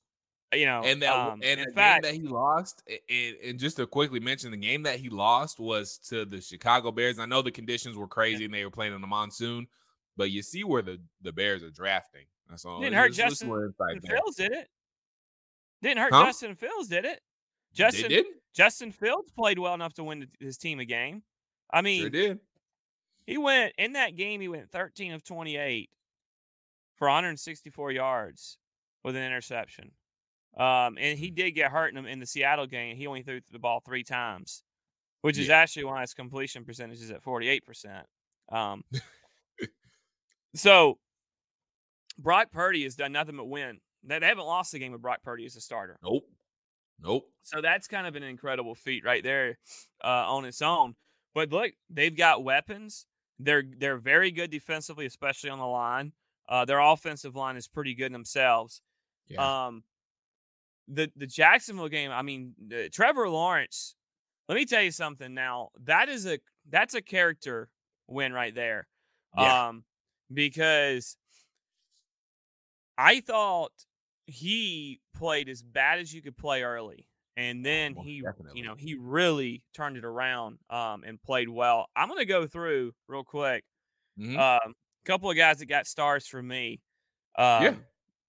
you 0.52 0.66
know, 0.66 0.82
and 0.84 1.02
that 1.02 1.12
um, 1.14 1.40
and 1.42 1.60
the 1.60 1.72
fact, 1.72 2.04
game 2.04 2.12
that 2.12 2.20
he 2.20 2.26
lost, 2.26 2.82
and, 3.08 3.36
and, 3.44 3.58
just 3.58 3.76
to 3.76 3.86
quickly 3.86 4.20
mention, 4.20 4.50
the 4.50 4.56
game 4.56 4.84
that 4.84 5.00
he 5.00 5.08
lost 5.10 5.58
was 5.58 5.98
to 6.08 6.24
the 6.24 6.40
Chicago 6.40 6.92
Bears. 6.92 7.18
I 7.18 7.26
know 7.26 7.42
the 7.42 7.50
conditions 7.50 7.96
were 7.96 8.06
crazy 8.06 8.40
yeah. 8.40 8.44
and 8.46 8.54
they 8.54 8.64
were 8.64 8.70
playing 8.70 8.94
in 8.94 9.00
the 9.00 9.06
monsoon, 9.06 9.66
but 10.16 10.30
you 10.30 10.42
see 10.42 10.64
where 10.64 10.82
the 10.82 10.98
the 11.22 11.32
Bears 11.32 11.62
are 11.62 11.70
drafting. 11.70 12.24
That's 12.48 12.64
all. 12.64 12.80
Didn't 12.80 12.94
hurt 12.94 13.12
Justin 13.12 13.48
Fields, 13.48 14.36
did 14.36 14.52
it? 14.52 14.68
Didn't 15.82 15.98
hurt 15.98 16.12
huh? 16.12 16.26
Justin 16.26 16.54
Fields, 16.54 16.88
did 16.88 17.04
it? 17.04 17.20
Justin 17.74 18.08
did? 18.08 18.26
Justin 18.54 18.92
Fields 18.92 19.32
played 19.32 19.58
well 19.58 19.74
enough 19.74 19.94
to 19.94 20.04
win 20.04 20.28
his 20.40 20.56
team 20.56 20.78
a 20.78 20.84
game. 20.84 21.22
I 21.70 21.82
mean, 21.82 22.02
sure 22.02 22.10
did. 22.10 22.38
He 23.26 23.38
went 23.38 23.72
in 23.78 23.92
that 23.94 24.16
game. 24.16 24.40
He 24.40 24.48
went 24.48 24.70
13 24.70 25.12
of 25.12 25.24
28 25.24 25.90
for 26.96 27.08
164 27.08 27.92
yards 27.92 28.58
with 29.02 29.16
an 29.16 29.22
interception. 29.22 29.92
Um, 30.56 30.96
and 31.00 31.18
he 31.18 31.30
did 31.30 31.52
get 31.52 31.72
hurt 31.72 31.94
in, 31.94 32.06
in 32.06 32.20
the 32.20 32.26
Seattle 32.26 32.66
game. 32.66 32.96
He 32.96 33.06
only 33.06 33.22
threw 33.22 33.40
the 33.50 33.58
ball 33.58 33.80
three 33.80 34.04
times, 34.04 34.62
which 35.22 35.38
is 35.38 35.50
actually 35.50 35.84
why 35.84 36.02
his 36.02 36.14
completion 36.14 36.64
percentage 36.64 37.00
is 37.00 37.10
at 37.10 37.24
48%. 37.24 38.02
Um, 38.52 38.84
so 40.54 40.98
Brock 42.18 42.52
Purdy 42.52 42.84
has 42.84 42.94
done 42.94 43.12
nothing 43.12 43.36
but 43.36 43.48
win. 43.48 43.80
They 44.04 44.20
haven't 44.20 44.44
lost 44.44 44.72
the 44.72 44.78
game 44.78 44.92
with 44.92 45.02
Brock 45.02 45.22
Purdy 45.22 45.44
as 45.46 45.56
a 45.56 45.60
starter. 45.60 45.98
Nope. 46.02 46.24
Nope. 47.00 47.24
So 47.42 47.60
that's 47.60 47.88
kind 47.88 48.06
of 48.06 48.14
an 48.14 48.22
incredible 48.22 48.74
feat 48.74 49.04
right 49.04 49.22
there 49.22 49.58
uh, 50.04 50.24
on 50.28 50.44
its 50.44 50.62
own. 50.62 50.94
But 51.34 51.50
look, 51.50 51.72
they've 51.90 52.16
got 52.16 52.44
weapons. 52.44 53.06
They're 53.38 53.64
they're 53.78 53.98
very 53.98 54.30
good 54.30 54.50
defensively, 54.50 55.06
especially 55.06 55.50
on 55.50 55.58
the 55.58 55.66
line. 55.66 56.12
Uh, 56.48 56.64
their 56.64 56.78
offensive 56.78 57.34
line 57.34 57.56
is 57.56 57.66
pretty 57.66 57.94
good 57.94 58.12
themselves. 58.12 58.82
Yeah. 59.26 59.66
Um, 59.66 59.84
the 60.88 61.10
the 61.16 61.26
Jacksonville 61.26 61.88
game. 61.88 62.10
I 62.10 62.22
mean, 62.22 62.54
uh, 62.72 62.88
Trevor 62.92 63.28
Lawrence. 63.28 63.96
Let 64.48 64.56
me 64.56 64.66
tell 64.66 64.82
you 64.82 64.90
something. 64.90 65.32
Now 65.32 65.70
that 65.84 66.08
is 66.08 66.26
a 66.26 66.38
that's 66.68 66.94
a 66.94 67.02
character 67.02 67.70
win 68.06 68.32
right 68.32 68.54
there. 68.54 68.86
Yeah. 69.36 69.68
Um, 69.68 69.84
because 70.32 71.16
I 72.96 73.20
thought 73.20 73.72
he 74.26 75.00
played 75.16 75.48
as 75.48 75.62
bad 75.62 75.98
as 75.98 76.14
you 76.14 76.22
could 76.22 76.36
play 76.36 76.62
early. 76.62 77.08
And 77.36 77.64
then 77.66 77.96
he, 77.96 78.20
definitely. 78.20 78.60
you 78.60 78.64
know, 78.64 78.76
he 78.76 78.94
really 78.94 79.62
turned 79.74 79.96
it 79.96 80.04
around 80.04 80.58
um, 80.70 81.02
and 81.04 81.20
played 81.20 81.48
well. 81.48 81.86
I'm 81.96 82.08
going 82.08 82.20
to 82.20 82.26
go 82.26 82.46
through 82.46 82.92
real 83.08 83.24
quick. 83.24 83.64
Mm-hmm. 84.18 84.38
Um, 84.38 84.74
a 84.74 85.06
couple 85.06 85.30
of 85.30 85.36
guys 85.36 85.58
that 85.58 85.66
got 85.66 85.86
stars 85.86 86.26
for 86.26 86.42
me. 86.42 86.80
Um, 87.36 87.62
yeah. 87.62 87.74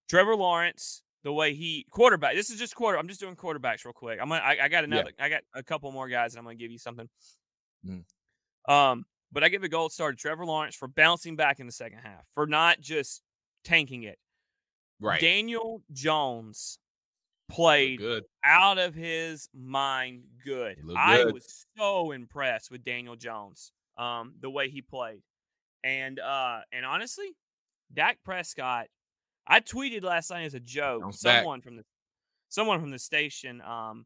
Trevor 0.09 0.35
Lawrence, 0.35 1.03
the 1.23 1.31
way 1.31 1.53
he 1.53 1.85
quarterback. 1.91 2.35
This 2.35 2.49
is 2.49 2.57
just 2.57 2.75
quarter. 2.75 2.97
I'm 2.97 3.07
just 3.07 3.19
doing 3.19 3.35
quarterbacks 3.35 3.85
real 3.85 3.93
quick. 3.93 4.19
I'm 4.21 4.29
gonna. 4.29 4.41
I, 4.41 4.57
I 4.63 4.67
got 4.69 4.83
another. 4.83 5.11
Yeah. 5.17 5.25
I 5.25 5.29
got 5.29 5.41
a 5.53 5.63
couple 5.63 5.91
more 5.91 6.07
guys, 6.07 6.33
and 6.33 6.39
I'm 6.39 6.45
gonna 6.45 6.55
give 6.55 6.71
you 6.71 6.77
something. 6.77 7.09
Mm. 7.87 8.03
Um, 8.67 9.05
but 9.31 9.43
I 9.43 9.49
give 9.49 9.63
a 9.63 9.69
gold 9.69 9.91
star 9.91 10.11
to 10.11 10.17
Trevor 10.17 10.45
Lawrence 10.45 10.75
for 10.75 10.87
bouncing 10.87 11.35
back 11.35 11.59
in 11.59 11.65
the 11.65 11.71
second 11.71 11.99
half, 11.99 12.27
for 12.33 12.47
not 12.47 12.79
just 12.79 13.21
tanking 13.63 14.03
it. 14.03 14.17
Right. 14.99 15.19
Daniel 15.19 15.81
Jones 15.91 16.79
played 17.49 17.99
good. 17.99 18.23
out 18.43 18.77
of 18.77 18.95
his 18.95 19.49
mind 19.53 20.23
good. 20.43 20.77
I 20.95 21.25
was 21.25 21.65
so 21.77 22.11
impressed 22.11 22.71
with 22.71 22.83
Daniel 22.83 23.15
Jones, 23.15 23.71
um, 23.97 24.33
the 24.39 24.49
way 24.49 24.69
he 24.69 24.81
played. 24.81 25.21
And 25.83 26.19
uh 26.19 26.61
and 26.71 26.85
honestly, 26.85 27.35
Dak 27.93 28.17
Prescott, 28.25 28.87
I 29.47 29.59
tweeted 29.59 30.03
last 30.03 30.31
night 30.31 30.45
as 30.45 30.55
a 30.55 30.59
joke. 30.59 31.03
Bounce 31.03 31.21
someone 31.21 31.59
back. 31.59 31.63
from 31.63 31.77
the 31.77 31.83
someone 32.49 32.79
from 32.79 32.89
the 32.89 32.99
station 32.99 33.61
um 33.61 34.05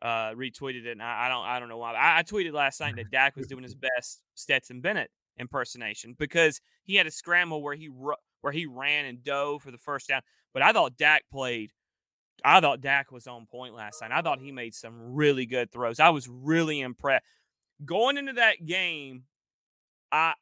uh 0.00 0.30
retweeted 0.30 0.86
it 0.86 0.92
and 0.92 1.02
I, 1.02 1.26
I 1.26 1.28
don't 1.28 1.44
I 1.44 1.60
don't 1.60 1.68
know 1.68 1.76
why. 1.76 1.92
I, 1.92 2.20
I, 2.20 2.22
tweeted 2.22 2.54
last 2.54 2.80
night 2.80 2.96
that 2.96 3.10
Dak 3.10 3.36
was 3.36 3.46
doing 3.46 3.62
his 3.62 3.74
best 3.74 4.22
Stetson 4.34 4.80
Bennett 4.80 5.10
impersonation 5.38 6.14
because 6.18 6.60
he 6.84 6.96
had 6.96 7.06
a 7.06 7.10
scramble 7.10 7.62
where 7.62 7.74
he 7.74 7.88
ru- 7.88 8.14
where 8.40 8.52
he 8.52 8.64
ran 8.64 9.04
and 9.04 9.22
dove 9.22 9.62
for 9.62 9.70
the 9.70 9.78
first 9.78 10.08
down. 10.08 10.22
But 10.54 10.62
I 10.62 10.72
thought 10.72 10.96
Dak 10.96 11.24
played. 11.30 11.72
I 12.44 12.60
thought 12.60 12.80
Dak 12.80 13.12
was 13.12 13.26
on 13.26 13.46
point 13.46 13.74
last 13.74 14.00
night. 14.00 14.12
I 14.12 14.22
thought 14.22 14.40
he 14.40 14.52
made 14.52 14.74
some 14.74 15.14
really 15.14 15.46
good 15.46 15.70
throws. 15.70 16.00
I 16.00 16.10
was 16.10 16.28
really 16.28 16.80
impressed. 16.80 17.24
Going 17.84 18.16
into 18.18 18.34
that 18.34 18.64
game, 18.66 19.24
I 20.12 20.34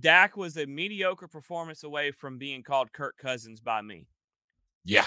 Dak 0.00 0.36
was 0.36 0.56
a 0.56 0.66
mediocre 0.66 1.28
performance 1.28 1.84
away 1.84 2.10
from 2.10 2.38
being 2.38 2.62
called 2.62 2.92
Kirk 2.92 3.16
Cousins 3.18 3.60
by 3.60 3.82
me. 3.82 4.06
Yeah. 4.84 5.06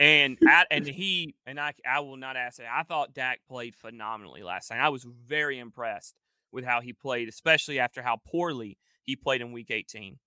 and 0.00 0.38
at, 0.48 0.66
and 0.70 0.86
he 0.86 1.34
and 1.46 1.58
I 1.58 1.72
I 1.86 2.00
will 2.00 2.16
not 2.16 2.36
ask 2.36 2.58
it. 2.58 2.66
I 2.70 2.82
thought 2.82 3.14
Dak 3.14 3.40
played 3.48 3.74
phenomenally 3.74 4.42
last 4.42 4.70
night. 4.70 4.80
I 4.80 4.88
was 4.88 5.04
very 5.26 5.58
impressed 5.58 6.14
with 6.52 6.64
how 6.64 6.80
he 6.80 6.92
played, 6.92 7.28
especially 7.28 7.78
after 7.78 8.02
how 8.02 8.16
poorly 8.16 8.78
he 9.04 9.16
played 9.16 9.40
in 9.40 9.52
week 9.52 9.70
18. 9.70 10.18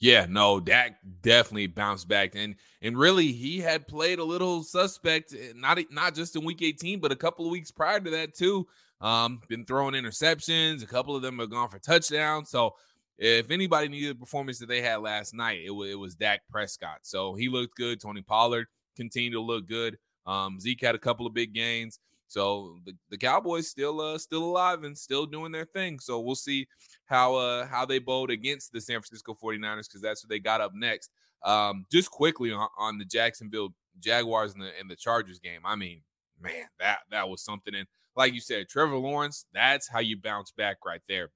Yeah, 0.00 0.26
no, 0.28 0.60
Dak 0.60 0.98
definitely 1.20 1.66
bounced 1.66 2.08
back, 2.08 2.32
and 2.34 2.54
and 2.80 2.96
really 2.98 3.32
he 3.32 3.58
had 3.58 3.86
played 3.86 4.18
a 4.18 4.24
little 4.24 4.62
suspect, 4.62 5.34
eh, 5.34 5.52
not 5.54 5.78
not 5.90 6.14
just 6.14 6.34
in 6.36 6.44
Week 6.44 6.62
18, 6.62 7.00
but 7.00 7.12
a 7.12 7.16
couple 7.16 7.44
of 7.44 7.50
weeks 7.52 7.70
prior 7.70 8.00
to 8.00 8.10
that 8.10 8.34
too. 8.34 8.66
Um, 9.02 9.40
been 9.48 9.66
throwing 9.66 9.94
interceptions, 9.94 10.82
a 10.82 10.86
couple 10.86 11.14
of 11.16 11.22
them 11.22 11.38
have 11.38 11.50
gone 11.50 11.68
for 11.68 11.78
touchdowns. 11.78 12.48
So 12.50 12.74
if 13.18 13.50
anybody 13.50 13.88
needed 13.88 14.16
the 14.16 14.20
performance 14.20 14.58
that 14.60 14.68
they 14.68 14.80
had 14.80 14.96
last 15.02 15.34
night, 15.34 15.60
it 15.64 15.70
was 15.70 15.90
it 15.90 15.98
was 15.98 16.14
Dak 16.14 16.40
Prescott. 16.50 17.00
So 17.02 17.34
he 17.34 17.50
looked 17.50 17.76
good. 17.76 18.00
Tony 18.00 18.22
Pollard 18.22 18.68
continued 18.96 19.32
to 19.34 19.40
look 19.42 19.66
good. 19.68 19.98
Um, 20.26 20.58
Zeke 20.60 20.80
had 20.82 20.94
a 20.94 20.98
couple 20.98 21.26
of 21.26 21.34
big 21.34 21.52
gains. 21.52 21.98
So 22.26 22.76
the, 22.86 22.92
the 23.10 23.18
Cowboys 23.18 23.68
still 23.68 24.00
uh 24.00 24.16
still 24.16 24.44
alive 24.44 24.82
and 24.84 24.96
still 24.96 25.26
doing 25.26 25.52
their 25.52 25.66
thing. 25.66 25.98
So 25.98 26.20
we'll 26.20 26.36
see 26.36 26.68
how 27.10 27.34
uh 27.34 27.66
how 27.66 27.84
they 27.84 27.98
bowled 27.98 28.30
against 28.30 28.72
the 28.72 28.80
San 28.80 29.00
Francisco 29.00 29.36
49ers 29.42 29.88
because 29.88 30.00
that's 30.00 30.24
what 30.24 30.30
they 30.30 30.38
got 30.38 30.60
up 30.60 30.72
next. 30.74 31.10
Um, 31.42 31.86
just 31.90 32.10
quickly 32.10 32.52
on, 32.52 32.68
on 32.78 32.98
the 32.98 33.04
Jacksonville 33.04 33.74
Jaguars 33.98 34.54
and 34.54 34.62
the 34.62 34.70
and 34.78 34.88
the 34.88 34.96
Chargers 34.96 35.40
game. 35.40 35.60
I 35.64 35.76
mean, 35.76 36.02
man, 36.40 36.66
that 36.78 37.00
that 37.10 37.28
was 37.28 37.42
something. 37.42 37.74
And 37.74 37.86
like 38.16 38.32
you 38.32 38.40
said, 38.40 38.68
Trevor 38.68 38.96
Lawrence, 38.96 39.46
that's 39.52 39.88
how 39.88 39.98
you 39.98 40.16
bounce 40.16 40.52
back 40.52 40.78
right 40.86 41.02
there. 41.08 41.30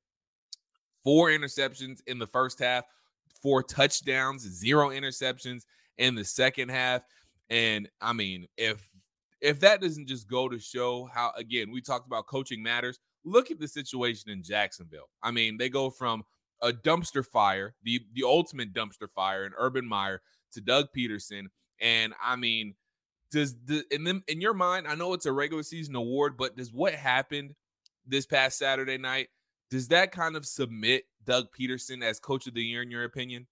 Four 1.03 1.29
interceptions 1.29 1.99
in 2.07 2.19
the 2.19 2.27
first 2.27 2.61
half, 2.61 2.85
four 3.43 3.63
touchdowns, 3.63 4.43
zero 4.43 4.91
interceptions 4.91 5.63
in 5.99 6.15
the 6.15 6.25
second 6.25 6.71
half. 6.71 7.03
And 7.51 7.89
I 8.01 8.13
mean, 8.13 8.47
if 8.57 8.81
if 9.45 9.61
that 9.61 9.81
doesn't 9.81 10.09
just 10.09 10.29
go 10.29 10.49
to 10.49 10.59
show 10.59 11.09
how 11.13 11.33
again 11.37 11.71
we 11.71 11.81
talked 11.81 12.07
about 12.07 12.27
coaching 12.27 12.63
matters 12.63 12.99
look 13.25 13.51
at 13.51 13.61
the 13.61 13.69
situation 13.69 14.31
in 14.31 14.43
jacksonville. 14.43 15.09
I 15.23 15.31
mean 15.31 15.59
they 15.59 15.69
go 15.69 15.91
from 15.91 16.25
a 16.63 16.73
dumpster 16.73 17.25
fire 17.25 17.75
the 17.83 18.01
the 18.15 18.25
ultimate 18.25 18.73
dumpster 18.73 19.09
fire 19.09 19.45
in 19.45 19.53
urban 19.57 19.87
meyer 19.87 20.23
to 20.53 20.61
doug 20.61 20.87
Pederson, 20.97 21.47
and 21.81 22.15
i 22.23 22.37
mean 22.37 22.75
does 23.31 23.55
the 23.65 23.85
in 23.91 24.05
them 24.05 24.23
in 24.29 24.41
your 24.41 24.55
mind 24.55 24.87
i 24.89 24.95
know 24.95 25.13
it's 25.13 25.27
a 25.27 25.33
regular 25.33 25.63
season 25.63 25.95
award 25.95 26.37
but 26.37 26.57
does 26.57 26.73
what 26.73 26.95
happened 26.95 27.55
this 28.07 28.27
past 28.27 28.59
saturday 28.59 28.99
night 28.99 29.29
does 29.71 29.89
that 29.89 30.13
kind 30.13 30.37
of 30.37 30.47
submit 30.47 31.05
doug 31.25 31.47
Pederson 31.59 32.03
as 32.03 32.21
coach 32.21 32.47
of 32.47 32.55
the 32.55 32.63
year 32.63 32.83
in 32.83 32.91
your 32.91 33.05
opinion? 33.05 33.47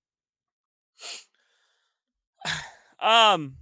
Um 3.01 3.57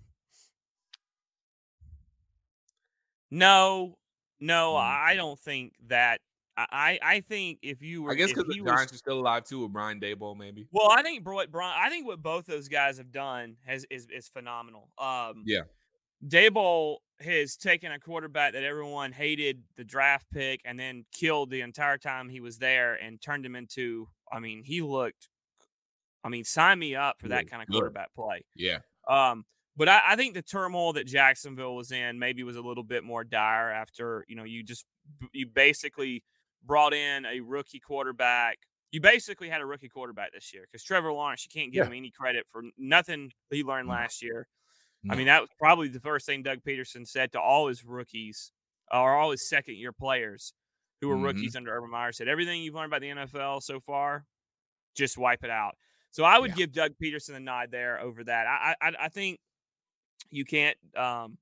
No, 3.31 3.97
no, 4.40 4.73
Mm. 4.75 4.81
I 4.81 5.14
don't 5.14 5.38
think 5.38 5.75
that. 5.88 6.21
I 6.57 6.99
I 7.03 7.21
think 7.21 7.61
if 7.62 7.81
you 7.81 8.03
were, 8.03 8.11
i 8.11 8.14
guess 8.14 8.31
because 8.31 8.45
the 8.47 8.53
he 8.55 8.61
was- 8.61 8.71
giants 8.73 8.93
are 8.93 8.97
still 8.99 9.19
alive 9.21 9.45
too 9.45 9.61
with 9.62 9.73
brian 9.73 9.99
daboll 9.99 10.37
maybe 10.37 10.66
well, 10.73 10.90
I 10.90 11.01
think 11.03 11.27
what 11.27 11.51
Brian, 11.51 11.75
I 11.79 11.88
think 11.88 12.07
what 12.07 12.21
both 12.23 12.45
those 12.45 12.69
guys 12.69 12.99
have 12.99 13.11
done 13.12 13.57
has 13.64 13.87
is 13.88 14.07
is 14.11 14.29
phenomenal. 14.29 14.90
Um, 14.99 15.43
Yeah. 15.47 15.62
Daboll 16.27 16.99
has 17.21 17.57
taken 17.57 17.93
a 17.93 17.99
quarterback 17.99 18.53
that 18.53 18.62
everyone 18.62 19.12
hated 19.12 19.62
the 19.77 19.85
draft 19.85 20.27
pick 20.31 20.61
and 20.66 20.79
then 20.79 21.07
killed 21.12 21.49
the 21.51 21.62
entire 21.62 21.97
time 21.97 22.29
he 22.29 22.40
was 22.40 22.59
there 22.59 22.95
and 22.95 23.19
turned 23.23 23.47
him 23.47 23.57
into. 23.57 24.09
I 24.31 24.38
mean, 24.38 24.62
he 24.62 24.83
looked. 24.83 25.31
I 26.23 26.29
mean, 26.29 26.45
sign 26.45 26.79
me 26.79 26.95
up 26.95 27.19
for 27.21 27.29
that 27.29 27.49
kind 27.49 27.62
of 27.62 27.69
quarterback 27.69 28.12
play. 28.12 28.45
yeah 28.55 28.81
Um, 29.09 29.47
but 29.81 29.88
I, 29.88 30.03
I 30.09 30.16
think 30.16 30.35
the 30.35 30.43
turmoil 30.43 30.93
that 30.93 31.07
Jacksonville 31.07 31.75
was 31.75 31.90
in 31.90 32.19
maybe 32.19 32.43
was 32.43 32.57
a 32.57 32.61
little 32.61 32.85
bit 32.85 33.03
more 33.03 33.25
dire 33.25 33.71
after 33.71 34.27
you 34.29 34.37
know 34.37 34.45
you 34.45 34.62
just 34.62 34.85
you 35.33 35.47
basically 35.47 36.23
brought 36.62 36.93
in 36.93 37.25
a 37.25 37.40
rookie 37.40 37.81
quarterback. 37.81 38.59
You 38.93 39.01
basically 39.01 39.49
had 39.49 39.62
a 39.62 39.64
rookie 39.66 39.88
quarterback 39.88 40.33
this 40.35 40.53
year 40.53 40.66
because 40.71 40.85
Trevor 40.85 41.11
Lawrence, 41.12 41.47
you 41.47 41.51
can't 41.59 41.73
give 41.73 41.85
Yeah. 41.85 41.87
him 41.87 41.95
any 41.97 42.11
credit 42.11 42.45
for 42.53 42.62
nothing 42.77 43.33
he 43.51 43.62
learned 43.62 43.88
No. 43.88 43.95
last 43.95 44.21
year. 44.23 44.49
No. 45.03 45.14
I 45.14 45.16
mean, 45.16 45.29
that 45.29 45.40
was 45.40 45.49
probably 45.59 45.88
the 45.88 45.99
first 46.01 46.27
thing 46.27 46.43
Doug 46.43 46.59
Pederson 46.62 47.09
said 47.09 47.33
to 47.33 47.40
all 47.40 47.69
his 47.69 47.83
rookies 47.83 48.53
or 48.93 49.14
all 49.16 49.31
his 49.31 49.49
second 49.49 49.77
year 49.77 49.93
players 49.93 50.53
who 51.01 51.09
were 51.09 51.16
Mhm. 51.16 51.25
rookies 51.25 51.57
under 51.57 51.75
Urban 51.75 51.88
Meyer 51.88 52.12
said 52.12 52.29
everything 52.29 52.62
you've 52.62 52.75
learned 52.75 52.93
about 52.93 53.01
the 53.01 53.09
NFL 53.09 53.62
so 53.62 53.81
far, 53.81 54.27
just 54.95 55.16
wipe 55.16 55.43
it 55.43 55.51
out. 55.51 55.79
So 56.11 56.25
I 56.25 56.38
would 56.38 56.51
Yeah. 56.51 56.57
give 56.57 56.73
Doug 56.73 56.97
Pederson 57.03 57.35
a 57.37 57.40
nod 57.40 57.71
there 57.71 57.99
over 57.99 58.25
that. 58.25 58.47
I 58.47 58.75
I, 58.83 58.93
I 59.07 59.09
think 59.09 59.40
you 60.31 60.45
can't 60.45 60.77
um 60.97 61.37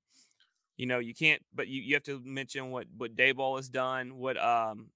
you 0.77 0.87
know 0.87 0.99
you 0.99 1.15
can't 1.15 1.43
but 1.55 1.69
you, 1.69 1.83
you 1.83 1.95
have 1.95 2.03
to 2.05 2.21
mention 2.25 2.71
what 2.71 2.87
what 2.97 3.15
Daboll 3.15 3.57
has 3.57 3.69
done 3.69 4.17
what 4.17 4.37
um 4.43 4.91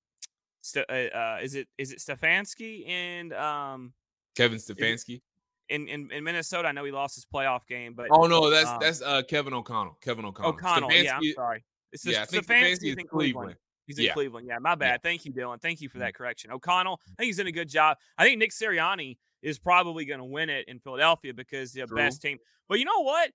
St- 0.63 0.87
uh, 0.89 0.93
uh, 0.93 1.39
is 1.43 1.55
it 1.55 1.69
is 1.77 1.93
it 1.93 1.99
Stefanski 1.99 2.89
and 2.89 3.33
um 3.33 3.93
Kevin 4.37 4.59
Stefanski. 4.59 5.21
in, 5.69 5.89
in 5.89 6.11
in 6.13 6.23
Minnesota 6.25 6.69
I 6.69 6.73
know 6.73 6.85
he 6.85 6.93
lost 6.93 7.17
his 7.17 7.27
playoff 7.27 7.67
game 7.67 7.95
but 7.95 8.07
Oh 8.11 8.27
no, 8.27 8.49
that's 8.49 8.69
um, 8.69 8.79
that's 8.81 9.03
uh 9.03 9.23
Kevin 9.23 9.53
O'Connell. 9.55 9.99
Kevin 10.01 10.25
O'Connell. 10.25 10.59
O'Onnell 10.63 10.93
yeah 10.93 11.17
I'm 11.17 11.33
sorry 11.35 11.65
it's 11.93 12.07
yeah, 12.07 12.19
I 12.19 12.21
just 12.23 12.31
think 12.31 12.47
Stefanski 12.47 12.63
Stefanski 12.63 12.73
is 12.73 12.83
in 12.83 12.95
Cleveland. 12.95 13.09
Cleveland. 13.09 13.57
He's 13.87 13.99
in 13.99 14.05
Yeah. 14.05 14.13
Cleveland. 14.13 14.47
Yeah, 14.47 14.59
my 14.59 14.75
bad. 14.75 15.03
Thank 15.03 15.25
you, 15.25 15.33
Dylan. 15.33 15.61
Thank 15.61 15.81
you 15.81 15.89
for 15.89 15.99
that 15.99 16.15
correction. 16.15 16.51
O'Connell, 16.53 17.01
I 17.05 17.23
think 17.23 17.27
he's 17.27 17.37
doing 17.37 17.49
a 17.49 17.53
good 17.53 17.69
job. 17.69 17.99
I 18.17 18.25
think 18.25 18.39
Nick 18.39 18.53
Sirianni 18.53 19.19
is 19.43 19.59
probably 19.59 20.05
going 20.05 20.21
to 20.21 20.25
win 20.25 20.49
it 20.49 20.69
in 20.69 20.79
Philadelphia 20.79 21.35
because 21.35 21.73
they're 21.73 21.87
the 21.87 21.95
best 21.97 22.23
team. 22.23 22.39
But 22.69 22.79
you 22.79 22.85
know 22.85 23.01
what? 23.03 23.31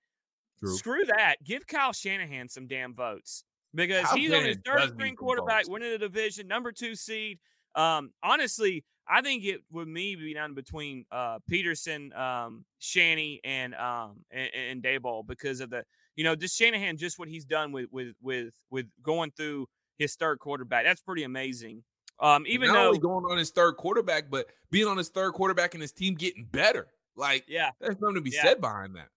True. 0.60 0.76
Screw 0.78 1.06
that. 1.06 1.36
Give 1.44 1.66
Kyle 1.68 1.94
Shanahan 1.94 2.50
some 2.50 2.68
damn 2.68 2.94
votes 2.94 3.44
because 3.74 4.06
Kyle 4.06 4.18
he's 4.18 4.34
on 4.34 4.44
his 4.44 4.58
third 4.66 4.94
string 4.94 5.16
quarterback, 5.16 5.66
votes. 5.66 5.70
winning 5.70 5.92
the 5.92 5.98
division, 5.98 6.48
number 6.48 6.72
two 6.72 6.96
seed. 6.96 7.40
Um, 7.76 8.12
honestly, 8.24 8.84
I 9.08 9.22
think 9.22 9.46
it 9.46 9.62
would 9.72 9.88
me 9.88 10.16
be 10.16 10.34
down 10.34 10.54
between 10.54 11.06
uh, 11.12 11.40
Pederson, 11.50 12.18
um, 12.18 12.66
Shanny, 12.80 13.40
and 13.44 13.76
um 13.76 14.18
and, 14.32 14.50
and 14.54 14.84
Daboll 14.84 15.26
because 15.26 15.62
of 15.62 15.70
the 15.70 15.84
you 16.16 16.24
know 16.24 16.36
just 16.36 16.58
Shanahan, 16.58 16.98
just 16.98 17.20
what 17.20 17.28
he's 17.30 17.46
done 17.46 17.72
with 17.72 17.88
with 17.92 18.16
with 18.22 18.54
with 18.70 18.88
going 19.04 19.32
through 19.38 19.68
his 19.98 20.16
third 20.16 20.40
quarterback. 20.40 20.86
That's 20.86 21.02
pretty 21.02 21.24
amazing. 21.24 21.84
Um, 22.20 22.46
even 22.48 22.70
not 22.70 22.74
though 22.74 22.88
only 22.88 23.00
going 23.00 23.26
on 23.26 23.38
his 23.38 23.52
third 23.52 23.78
quarterback, 23.78 24.30
but 24.32 24.48
being 24.72 24.88
on 24.88 24.98
his 24.98 25.10
third 25.10 25.34
quarterback 25.34 25.76
and 25.76 25.82
his 25.82 25.92
team 25.92 26.16
getting 26.16 26.46
better. 26.46 26.88
Like 27.16 27.46
yeah, 27.48 27.72
there's 27.80 28.00
something 28.00 28.16
to 28.16 28.22
be 28.22 28.32
Yeah. 28.32 28.44
said 28.44 28.62
behind 28.62 28.96
that. 28.96 29.10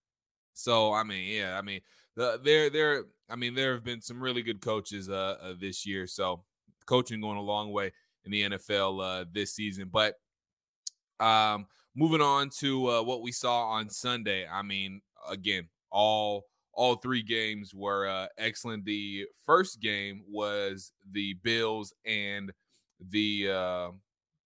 So 0.53 0.93
I 0.93 1.03
mean, 1.03 1.33
yeah, 1.33 1.57
I 1.57 1.61
mean, 1.61 1.81
the, 2.15 2.39
there, 2.43 2.69
there, 2.69 3.03
I 3.29 3.35
mean, 3.35 3.55
there 3.55 3.73
have 3.73 3.83
been 3.83 4.01
some 4.01 4.21
really 4.21 4.41
good 4.41 4.61
coaches 4.61 5.09
uh, 5.09 5.37
uh 5.41 5.53
this 5.59 5.85
year. 5.85 6.07
So 6.07 6.43
coaching 6.85 7.21
going 7.21 7.37
a 7.37 7.41
long 7.41 7.71
way 7.71 7.91
in 8.25 8.31
the 8.31 8.43
NFL 8.43 9.21
uh 9.23 9.25
this 9.31 9.53
season. 9.53 9.89
But 9.91 10.15
um 11.19 11.67
moving 11.95 12.21
on 12.21 12.49
to 12.59 12.89
uh, 12.89 13.03
what 13.03 13.21
we 13.21 13.31
saw 13.31 13.67
on 13.69 13.89
Sunday. 13.89 14.47
I 14.47 14.61
mean, 14.61 15.01
again, 15.29 15.67
all 15.91 16.45
all 16.73 16.95
three 16.95 17.21
games 17.21 17.73
were 17.73 18.07
uh, 18.07 18.27
excellent. 18.37 18.85
The 18.85 19.25
first 19.45 19.81
game 19.81 20.23
was 20.29 20.91
the 21.11 21.33
Bills 21.35 21.93
and 22.05 22.51
the 23.09 23.49
uh, 23.49 23.91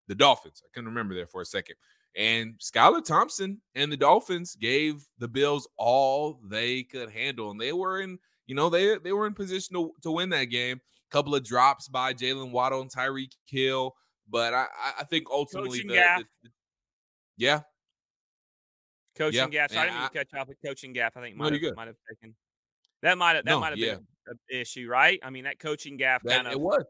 the 0.07 0.15
Dolphins. 0.15 0.61
I 0.65 0.69
couldn't 0.73 0.89
remember 0.89 1.13
there 1.13 1.27
for 1.27 1.41
a 1.41 1.45
second. 1.45 1.75
And 2.17 2.55
Skylar 2.59 3.03
Thompson 3.03 3.61
and 3.75 3.91
the 3.91 3.97
Dolphins 3.97 4.55
gave 4.55 5.05
the 5.19 5.27
Bills 5.27 5.67
all 5.77 6.39
they 6.49 6.83
could 6.83 7.09
handle, 7.11 7.51
and 7.51 7.59
they 7.59 7.73
were 7.73 7.99
in, 8.01 8.19
you 8.47 8.55
know, 8.55 8.69
they 8.69 8.97
they 8.99 9.11
were 9.11 9.27
in 9.27 9.33
position 9.33 9.75
to, 9.75 9.91
to 10.03 10.11
win 10.11 10.29
that 10.29 10.45
game. 10.45 10.79
A 10.79 11.11
couple 11.11 11.35
of 11.35 11.43
drops 11.43 11.87
by 11.89 12.13
Jaylen 12.13 12.51
Waddle 12.51 12.81
and 12.81 12.91
Tyreek 12.91 13.31
Hill, 13.45 13.93
but 14.29 14.53
I 14.53 14.65
I- 14.81 14.93
I 14.99 15.03
think 15.03 15.27
ultimately 15.29 15.81
the, 15.81 15.93
gaff. 15.93 16.21
the- 16.43 16.49
yeah 17.37 17.61
coaching 19.17 19.39
Yeah, 19.39 19.47
gaff. 19.49 19.71
So 19.71 19.79
I 19.79 19.85
didn't 19.85 19.99
mean 19.99 20.07
to 20.09 20.13
catch 20.13 20.33
up 20.39 20.47
with 20.47 20.57
coaching 20.65 20.93
gaff. 20.93 21.15
I 21.17 21.21
think 21.21 21.35
might 21.35 21.53
you're 21.53 21.69
have 21.69 21.75
might 21.75 21.87
have 21.87 21.95
taken 22.09 22.35
that 23.01 23.17
might 23.17 23.35
have 23.35 23.45
that 23.45 23.51
No, 23.51 23.59
might 23.59 23.69
have 23.69 23.77
yeah. 23.77 23.95
been 23.95 24.07
an 24.27 24.39
issue, 24.49 24.87
right? 24.89 25.19
I 25.23 25.29
mean, 25.29 25.43
that 25.43 25.59
coaching 25.59 25.97
gaff 25.97 26.23
that 26.23 26.35
kind 26.35 26.47
of 26.47 26.53
it 26.53 26.59
was. 26.59 26.83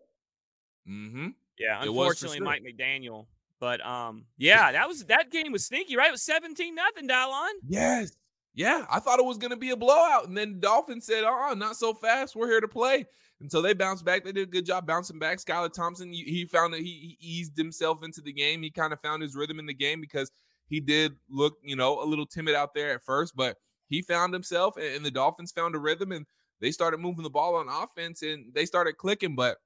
Mm-hmm. 0.87 1.29
Yeah, 1.59 1.83
It 1.83 1.89
was 1.93 2.17
unfortunately, 2.19 2.37
sure. 2.37 2.45
Mike 2.45 2.63
McDaniel. 2.63 3.25
But 3.59 3.85
um, 3.85 4.25
yeah, 4.37 4.71
that 4.71 4.87
was 4.87 5.05
that 5.05 5.31
game 5.31 5.51
was 5.51 5.65
sneaky, 5.65 5.95
right? 5.95 6.09
It 6.09 6.11
was 6.11 6.23
seventeen 6.23 6.75
nothing, 6.75 7.07
Dylan. 7.07 7.51
Yes. 7.67 8.15
Yeah, 8.57 8.85
I 8.89 8.99
thought 8.99 9.19
it 9.19 9.25
was 9.25 9.37
going 9.37 9.51
to 9.51 9.57
be 9.57 9.71
a 9.71 9.75
blowout. 9.75 10.29
And 10.29 10.37
then 10.37 10.61
Dolphins 10.61 11.05
said, 11.05 11.25
oh, 11.25 11.53
not 11.57 11.75
so 11.75 11.93
fast. 11.93 12.37
We're 12.37 12.47
here 12.47 12.61
to 12.61 12.69
play. 12.69 13.05
And 13.41 13.51
so 13.51 13.61
they 13.61 13.73
bounced 13.73 14.05
back. 14.05 14.23
They 14.23 14.31
did 14.31 14.47
a 14.47 14.51
good 14.51 14.65
job 14.65 14.87
bouncing 14.87 15.19
back. 15.19 15.39
Skylar 15.39 15.73
Thompson, 15.73 16.13
he, 16.13 16.23
he 16.23 16.45
found 16.45 16.73
that 16.73 16.79
he, 16.79 17.17
he 17.19 17.27
eased 17.27 17.57
himself 17.57 18.01
into 18.01 18.21
the 18.21 18.31
game. 18.31 18.63
He 18.63 18.69
kind 18.69 18.93
of 18.93 19.01
found 19.01 19.21
his 19.21 19.35
rhythm 19.35 19.59
in 19.59 19.65
the 19.65 19.73
game 19.73 19.99
because 19.99 20.31
he 20.69 20.79
did 20.79 21.17
look, 21.29 21.57
you 21.63 21.75
know, 21.75 22.01
a 22.01 22.05
little 22.05 22.25
timid 22.25 22.55
out 22.55 22.73
there 22.73 22.93
at 22.93 23.03
first, 23.03 23.35
but 23.35 23.57
he 23.89 24.01
found 24.01 24.31
himself 24.31 24.77
and, 24.77 24.85
and 24.85 25.05
the 25.05 25.11
Dolphins 25.11 25.51
found 25.51 25.75
a 25.75 25.79
rhythm 25.79 26.13
and 26.13 26.25
they 26.61 26.71
started 26.71 27.01
moving 27.01 27.23
the 27.23 27.29
ball 27.29 27.55
on 27.55 27.67
offense 27.67 28.21
and 28.21 28.53
they 28.53 28.65
started 28.65 28.97
clicking. 28.97 29.35
But 29.35 29.57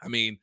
I 0.00 0.06
mean, 0.06 0.38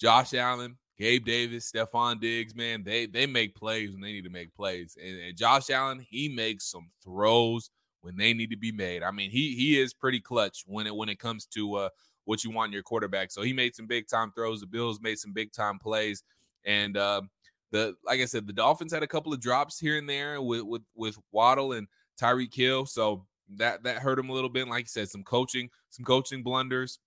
Josh 0.00 0.32
Allen, 0.32 0.76
Gabe 1.00 1.24
Davis, 1.24 1.72
Stefon 1.72 2.20
Diggs, 2.20 2.54
man, 2.54 2.84
they 2.84 3.06
they 3.06 3.24
make 3.24 3.54
plays 3.54 3.90
when 3.90 4.02
they 4.02 4.12
need 4.12 4.24
to 4.24 4.30
make 4.30 4.54
plays. 4.54 4.98
And, 5.02 5.18
and 5.18 5.34
Josh 5.36 5.70
Allen, 5.70 5.98
he 5.98 6.28
makes 6.28 6.70
some 6.70 6.90
throws 7.02 7.70
when 8.02 8.18
they 8.18 8.34
need 8.34 8.50
to 8.50 8.56
be 8.58 8.70
made. 8.70 9.02
I 9.02 9.10
mean, 9.10 9.30
he 9.30 9.54
he 9.56 9.80
is 9.80 9.94
pretty 9.94 10.20
clutch 10.20 10.62
when 10.66 10.86
it 10.86 10.94
when 10.94 11.08
it 11.08 11.18
comes 11.18 11.46
to 11.46 11.74
uh 11.76 11.88
what 12.26 12.44
you 12.44 12.50
want 12.50 12.68
in 12.68 12.74
your 12.74 12.82
quarterback. 12.82 13.30
So 13.30 13.40
he 13.40 13.54
made 13.54 13.74
some 13.74 13.86
big 13.86 14.08
time 14.08 14.30
throws. 14.32 14.60
The 14.60 14.66
Bills 14.66 15.00
made 15.00 15.18
some 15.18 15.32
big 15.32 15.52
time 15.52 15.78
plays. 15.78 16.22
And 16.66 16.98
um 16.98 17.30
the 17.70 17.94
like 18.04 18.20
I 18.20 18.26
said, 18.26 18.46
the 18.46 18.52
Dolphins 18.52 18.92
had 18.92 19.02
a 19.02 19.08
couple 19.08 19.32
of 19.32 19.40
drops 19.40 19.78
here 19.78 19.96
and 19.96 20.06
there 20.06 20.42
with 20.42 20.64
with 20.64 20.82
with 20.94 21.18
Waddle 21.32 21.72
and 21.72 21.88
Tyreek 22.20 22.54
Hill. 22.54 22.84
So 22.84 23.24
that 23.56 23.84
that 23.84 23.98
hurt 23.98 24.18
him 24.18 24.28
a 24.28 24.34
little 24.34 24.50
bit. 24.50 24.68
Like 24.68 24.84
you 24.84 24.88
said, 24.88 25.08
some 25.08 25.24
coaching, 25.24 25.70
some 25.88 26.04
coaching 26.04 26.42
blunders 26.42 26.98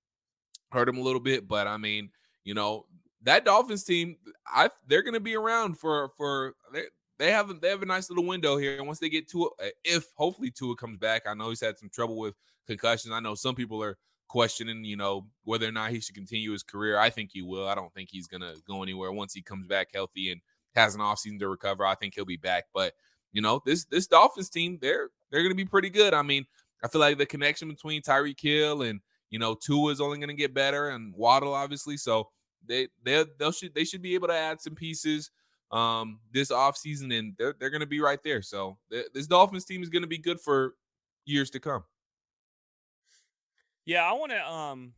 hurt 0.72 0.90
him 0.90 0.98
a 0.98 1.04
little 1.04 1.22
bit. 1.22 1.48
But 1.48 1.68
I 1.68 1.78
mean, 1.78 2.10
you 2.44 2.56
know, 2.56 2.88
that 3.24 3.46
Dolphins 3.46 3.84
team, 3.84 4.18
I 4.48 4.70
they're 4.88 5.02
gonna 5.02 5.20
be 5.20 5.36
around 5.36 5.80
for 5.80 6.12
for 6.18 6.56
they 7.20 7.32
have 7.32 7.50
a, 7.50 7.54
they 7.54 7.70
have 7.70 7.82
a 7.82 7.86
nice 7.86 8.10
little 8.10 8.26
window 8.26 8.58
here. 8.58 8.78
And 8.78 8.88
once 8.88 9.00
they 9.00 9.10
get 9.10 9.30
to 9.30 9.46
it, 9.46 9.52
eh, 9.60 9.96
if 9.96 10.06
hopefully 10.16 10.52
Tua 10.52 10.76
comes 10.76 10.98
back, 10.98 11.24
I 11.28 11.34
know 11.34 11.50
he's 11.50 11.62
had 11.62 11.78
some 11.78 11.90
trouble 11.90 12.18
with 12.18 12.36
concussions. 12.68 13.14
I 13.14 13.20
know 13.20 13.36
some 13.36 13.56
people 13.56 13.82
are 13.84 13.98
questioning, 14.28 14.84
you 14.84 14.98
know, 14.98 15.28
whether 15.44 15.68
or 15.68 15.72
not 15.72 15.92
he 15.92 16.00
should 16.00 16.16
continue 16.16 16.52
his 16.52 16.64
career. 16.64 16.98
I 16.98 17.10
think 17.10 17.30
he 17.32 17.42
will. 17.42 17.68
I 17.68 17.76
don't 17.76 17.94
think 17.94 18.10
he's 18.12 18.28
gonna 18.28 18.56
go 18.68 18.84
anywhere 18.84 19.12
once 19.12 19.34
he 19.34 19.42
comes 19.42 19.68
back 19.68 19.90
healthy 19.94 20.32
and 20.32 20.42
has 20.76 20.96
an 20.96 21.02
offseason 21.02 21.40
to 21.40 21.48
recover. 21.48 21.86
I 21.86 21.96
think 21.96 22.16
he'll 22.16 22.26
be 22.26 22.38
back. 22.38 22.66
But 22.74 22.94
you 23.32 23.42
know, 23.42 23.62
this 23.66 23.86
this 23.86 24.08
Dolphins 24.08 24.50
team, 24.50 24.80
they're 24.82 25.10
they're 25.32 25.44
gonna 25.44 25.56
be 25.56 25.66
pretty 25.66 25.90
good. 25.90 26.14
I 26.14 26.24
mean, 26.24 26.46
I 26.84 26.88
feel 26.88 27.02
like 27.02 27.18
the 27.18 27.26
connection 27.26 27.70
between 27.70 28.02
Tyreek 28.02 28.42
Hill 28.42 28.82
and 28.82 29.00
you 29.30 29.40
know 29.40 29.56
Tua 29.56 29.92
is 29.92 30.02
only 30.02 30.20
gonna 30.20 30.34
get 30.34 30.54
better, 30.54 30.90
and 30.90 31.14
Waddle 31.16 31.54
obviously. 31.54 31.98
So 31.98 32.30
they 32.68 32.88
they 33.04 33.26
they 33.40 33.52
should 33.52 33.74
they 33.76 33.84
should 33.86 34.02
be 34.02 34.16
able 34.16 34.28
to 34.28 34.34
add 34.36 34.62
some 34.62 34.76
pieces 34.76 35.32
um 35.72 36.20
this 36.32 36.52
offseason 36.52 37.18
and 37.18 37.36
they're 37.38 37.56
they're 37.60 37.70
gonna 37.72 37.86
be 37.86 38.00
right 38.00 38.22
there. 38.24 38.42
So 38.42 38.78
th- 38.92 39.08
this 39.14 39.28
Dolphins 39.28 39.66
team 39.66 39.82
is 39.84 39.90
gonna 39.90 40.08
be 40.08 40.18
good 40.20 40.40
for 40.40 40.76
years 41.26 41.50
to 41.52 41.60
come. 41.60 41.84
Yeah, 43.86 44.04
I 44.04 44.14
want 44.14 44.32
to 44.32 44.50
um 44.50 44.94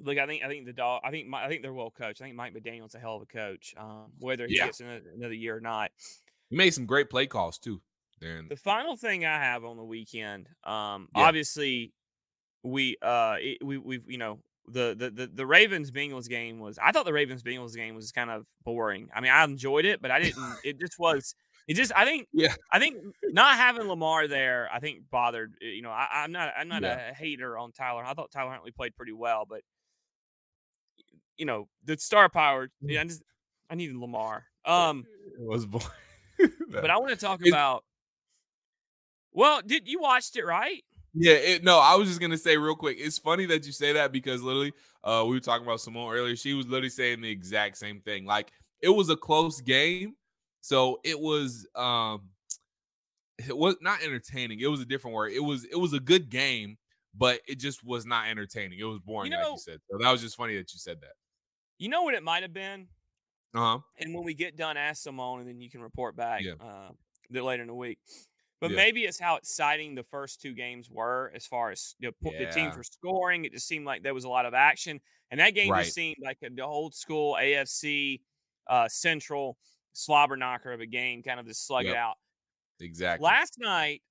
look. 0.00 0.18
I 0.18 0.26
think 0.26 0.42
I 0.42 0.48
think 0.48 0.66
the 0.66 0.72
dog. 0.72 1.02
I 1.04 1.10
think 1.10 1.28
my, 1.28 1.44
I 1.44 1.48
think 1.48 1.62
they're 1.62 1.72
well 1.72 1.90
coached. 1.90 2.20
I 2.20 2.24
think 2.24 2.36
Mike 2.36 2.54
McDaniel's 2.54 2.94
a 2.94 2.98
hell 2.98 3.16
of 3.16 3.22
a 3.22 3.26
coach. 3.26 3.74
Um, 3.76 4.12
whether 4.18 4.46
he 4.46 4.56
Yeah. 4.56 4.66
gets 4.66 4.80
another, 4.80 5.02
another 5.14 5.34
year 5.34 5.56
or 5.56 5.60
not. 5.60 5.92
He 6.50 6.56
made 6.56 6.74
some 6.74 6.86
great 6.86 7.10
play 7.10 7.26
calls 7.26 7.58
too. 7.58 7.80
Darren. 8.20 8.48
The 8.48 8.56
final 8.56 8.96
thing 8.96 9.24
I 9.24 9.38
have 9.38 9.64
on 9.64 9.76
the 9.76 9.84
weekend, 9.84 10.48
um, 10.64 11.08
Yeah. 11.14 11.22
obviously, 11.24 11.92
we 12.62 12.96
uh 13.02 13.36
it, 13.40 13.58
we 13.64 13.78
we've 13.78 14.08
you 14.10 14.18
know 14.18 14.40
the 14.72 14.94
the 14.98 15.10
the, 15.10 15.26
the 15.34 15.46
Ravens 15.46 15.90
Bengals 15.90 16.28
game 16.28 16.58
was. 16.60 16.78
I 16.82 16.92
thought 16.92 17.04
the 17.04 17.12
Ravens 17.12 17.42
Bengals 17.42 17.74
game 17.74 17.94
was 17.94 18.12
kind 18.12 18.30
of 18.30 18.46
boring. 18.64 19.08
I 19.14 19.20
mean, 19.20 19.30
I 19.32 19.44
enjoyed 19.44 19.84
it, 19.84 20.02
but 20.02 20.10
I 20.10 20.20
didn't. 20.20 20.56
it 20.64 20.80
just 20.80 20.98
was. 20.98 21.34
It 21.68 21.74
just. 21.74 21.92
I 21.94 22.04
think. 22.04 22.26
Yeah. 22.32 22.54
I 22.72 22.78
think 22.78 22.96
not 23.24 23.56
having 23.56 23.86
Lamar 23.88 24.26
there, 24.28 24.68
I 24.72 24.80
think 24.80 25.02
bothered. 25.10 25.54
eh, 25.62 25.66
You 25.66 25.82
know, 25.82 25.90
I, 25.90 26.08
I'm 26.12 26.32
not. 26.32 26.52
I'm 26.58 26.68
not 26.68 26.82
Yeah. 26.82 27.10
a 27.10 27.14
hater 27.14 27.56
on 27.56 27.72
Tyler. 27.72 28.04
I 28.04 28.14
thought 28.14 28.30
Tyler 28.32 28.50
Huntley 28.50 28.72
played 28.72 28.96
pretty 28.96 29.12
well, 29.12 29.46
but 29.48 29.60
you 31.36 31.46
know 31.46 31.68
the 31.84 31.96
star 31.98 32.28
power. 32.28 32.68
Yeah, 32.80 33.02
I 33.02 33.04
just. 33.04 33.22
I 33.70 33.74
needed 33.74 33.96
Lamar. 33.96 34.44
Um. 34.64 35.06
It 35.38 35.46
was 35.46 35.66
boring. 35.66 35.86
But 36.70 36.90
I 36.90 36.98
want 36.98 37.10
to 37.10 37.16
talk 37.16 37.40
about. 37.46 37.84
Well, 39.32 39.62
did 39.64 39.86
you 39.88 40.00
watched 40.00 40.36
it 40.36 40.44
right? 40.44 40.82
Yeah, 41.14 41.34
it, 41.34 41.64
no, 41.64 41.78
I 41.78 41.94
was 41.96 42.08
just 42.08 42.20
gonna 42.20 42.38
say 42.38 42.56
real 42.56 42.74
quick. 42.74 42.96
It's 42.98 43.18
funny 43.18 43.44
that 43.46 43.66
you 43.66 43.72
say 43.72 43.92
that 43.92 44.12
because 44.12 44.42
literally, 44.42 44.72
uh, 45.04 45.24
we 45.26 45.34
were 45.34 45.40
talking 45.40 45.66
about 45.66 45.80
Simone 45.80 46.14
earlier. 46.14 46.36
She 46.36 46.54
was 46.54 46.66
literally 46.66 46.88
saying 46.88 47.20
the 47.20 47.30
exact 47.30 47.76
same 47.76 48.00
thing. 48.00 48.24
Like 48.24 48.52
it 48.80 48.88
was 48.88 49.10
a 49.10 49.16
close 49.16 49.60
game, 49.60 50.14
so 50.62 51.00
it 51.04 51.18
was 51.18 51.66
um, 51.74 52.22
it 53.38 53.56
was 53.56 53.76
not 53.80 54.02
entertaining. 54.02 54.60
It 54.60 54.68
was 54.68 54.80
a 54.80 54.86
different 54.86 55.14
word. 55.14 55.32
It 55.32 55.40
was 55.40 55.64
it 55.64 55.76
was 55.76 55.92
a 55.92 56.00
good 56.00 56.30
game, 56.30 56.78
but 57.14 57.40
it 57.46 57.58
just 57.58 57.84
was 57.84 58.06
not 58.06 58.28
entertaining. 58.28 58.78
It 58.78 58.84
was 58.84 58.98
boring, 58.98 59.32
like 59.32 59.42
know- 59.42 59.52
you 59.52 59.58
said. 59.58 59.80
So 59.90 59.98
that 59.98 60.10
was 60.10 60.22
just 60.22 60.36
funny 60.36 60.56
that 60.56 60.72
you 60.72 60.78
said 60.78 61.00
that. 61.02 61.12
You 61.78 61.88
know 61.88 62.02
what 62.02 62.14
it 62.14 62.22
might 62.22 62.42
have 62.42 62.54
been? 62.54 62.88
Uh 63.54 63.58
huh. 63.58 63.78
And 63.98 64.14
when 64.14 64.24
we 64.24 64.32
get 64.32 64.56
done, 64.56 64.78
ask 64.78 65.02
Simone, 65.02 65.40
and 65.40 65.48
then 65.48 65.60
you 65.60 65.68
can 65.68 65.82
report 65.82 66.16
back 66.16 66.40
Yeah. 66.42 66.52
uh, 66.60 66.90
later 67.42 67.62
in 67.62 67.68
the 67.68 67.74
week. 67.74 67.98
But 68.62 68.70
Yeah. 68.70 68.76
maybe 68.76 69.02
it's 69.06 69.18
how 69.18 69.34
exciting 69.34 69.96
the 69.96 70.04
first 70.04 70.40
two 70.40 70.54
games 70.54 70.88
were 70.88 71.32
as 71.34 71.48
far 71.48 71.72
as 71.72 71.96
the, 71.98 72.14
the 72.20 72.30
Yeah. 72.30 72.50
teams 72.52 72.76
were 72.76 72.84
scoring. 72.84 73.44
It 73.44 73.52
just 73.52 73.66
seemed 73.66 73.84
like 73.84 74.04
there 74.04 74.14
was 74.14 74.22
a 74.22 74.28
lot 74.28 74.46
of 74.46 74.54
action. 74.54 75.00
And 75.32 75.40
that 75.40 75.50
game 75.50 75.68
Right. 75.72 75.82
just 75.82 75.96
seemed 75.96 76.18
like 76.22 76.38
the 76.40 76.62
old 76.62 76.94
school 76.94 77.34
AFC 77.36 78.22
uh, 78.68 78.88
Central 78.88 79.58
slobber 79.94 80.36
knocker 80.36 80.72
of 80.72 80.80
a 80.80 80.86
game, 80.86 81.24
kind 81.24 81.40
of 81.40 81.46
just 81.46 81.66
slug 81.66 81.86
it 81.86 81.96
out. 81.96 82.16
Exactly. 82.78 83.24
Last 83.24 83.58
night, 83.58 84.04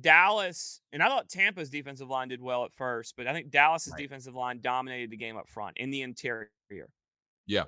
Dallas, 0.00 0.80
and 0.92 1.02
I 1.02 1.08
thought 1.08 1.28
Tampa's 1.28 1.68
defensive 1.70 2.08
line 2.08 2.28
did 2.28 2.40
well 2.40 2.64
at 2.64 2.72
first, 2.72 3.16
but 3.16 3.26
I 3.26 3.32
think 3.32 3.50
Dallas's 3.50 3.92
Right. 3.94 4.02
defensive 4.02 4.36
line 4.36 4.60
dominated 4.60 5.10
the 5.10 5.16
game 5.16 5.36
up 5.36 5.48
front 5.48 5.76
in 5.78 5.90
the 5.90 6.02
interior. 6.02 6.52
yeah. 7.46 7.64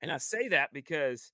And 0.00 0.10
I 0.10 0.16
say 0.16 0.48
that 0.48 0.72
because 0.72 1.32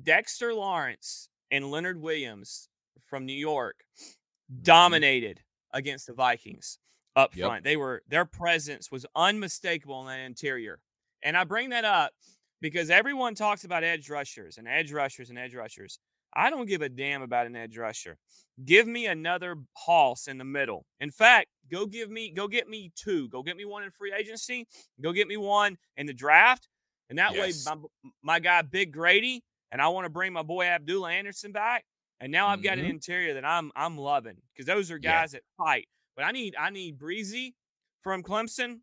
Dexter 0.00 0.54
Lawrence 0.54 1.28
and 1.50 1.70
Leonard 1.70 2.00
Williams 2.00 2.68
from 3.06 3.26
New 3.26 3.32
York 3.32 3.76
mm-hmm. 4.00 4.62
dominated 4.62 5.40
against 5.72 6.06
the 6.06 6.12
Vikings 6.14 6.78
up 7.16 7.34
Yep. 7.34 7.46
front. 7.46 7.64
They 7.64 7.76
were 7.76 8.02
their 8.08 8.24
presence 8.24 8.90
was 8.90 9.04
unmistakable 9.14 10.00
in 10.02 10.06
that 10.08 10.20
interior. 10.24 10.80
And 11.22 11.36
I 11.36 11.44
bring 11.44 11.70
that 11.70 11.84
up 11.84 12.12
because 12.60 12.90
everyone 12.90 13.34
talks 13.34 13.64
about 13.64 13.84
edge 13.84 14.08
rushers 14.08 14.58
and 14.58 14.68
edge 14.68 14.92
rushers 14.92 15.30
and 15.30 15.38
edge 15.38 15.54
rushers. 15.54 15.98
I 16.34 16.50
don't 16.50 16.66
give 16.66 16.82
a 16.82 16.88
damn 16.88 17.22
about 17.22 17.46
an 17.46 17.56
edge 17.56 17.76
rusher. 17.76 18.18
Give 18.64 18.86
me 18.86 19.06
another 19.06 19.56
Hoss 19.74 20.28
in 20.28 20.38
the 20.38 20.44
middle. 20.44 20.84
In 21.00 21.10
fact, 21.10 21.48
go 21.70 21.86
give 21.86 22.10
me 22.10 22.30
go 22.30 22.46
get 22.48 22.68
me 22.68 22.92
two. 22.94 23.28
Go 23.30 23.42
get 23.42 23.56
me 23.56 23.64
one 23.64 23.82
in 23.82 23.90
free 23.90 24.12
agency. 24.12 24.66
Go 25.00 25.12
get 25.12 25.26
me 25.26 25.36
one 25.36 25.78
in 25.96 26.06
the 26.06 26.14
draft. 26.14 26.68
And 27.10 27.18
that 27.18 27.34
Yes. 27.34 27.66
way 27.66 27.74
my, 27.74 28.12
my 28.22 28.38
guy 28.40 28.62
Big 28.62 28.92
Grady 28.92 29.42
and 29.72 29.80
I 29.82 29.88
want 29.88 30.04
to 30.06 30.10
bring 30.10 30.32
my 30.32 30.42
boy 30.42 30.64
Abdullah 30.66 31.10
Anderson 31.12 31.52
back. 31.52 31.84
And 32.20 32.32
now 32.32 32.48
I've 32.48 32.62
got 32.62 32.78
an 32.78 32.84
Mhm. 32.84 32.90
interior 32.90 33.34
that 33.34 33.44
I'm 33.44 33.70
I'm 33.76 33.96
loving 33.96 34.36
because 34.52 34.66
those 34.66 34.90
are 34.90 34.98
Yeah. 35.00 35.20
guys 35.20 35.32
that 35.32 35.42
fight. 35.56 35.88
But 36.16 36.24
I 36.24 36.32
need 36.32 36.56
I 36.56 36.70
need 36.70 36.98
Breezy 36.98 37.54
from 38.00 38.22
Clemson 38.22 38.80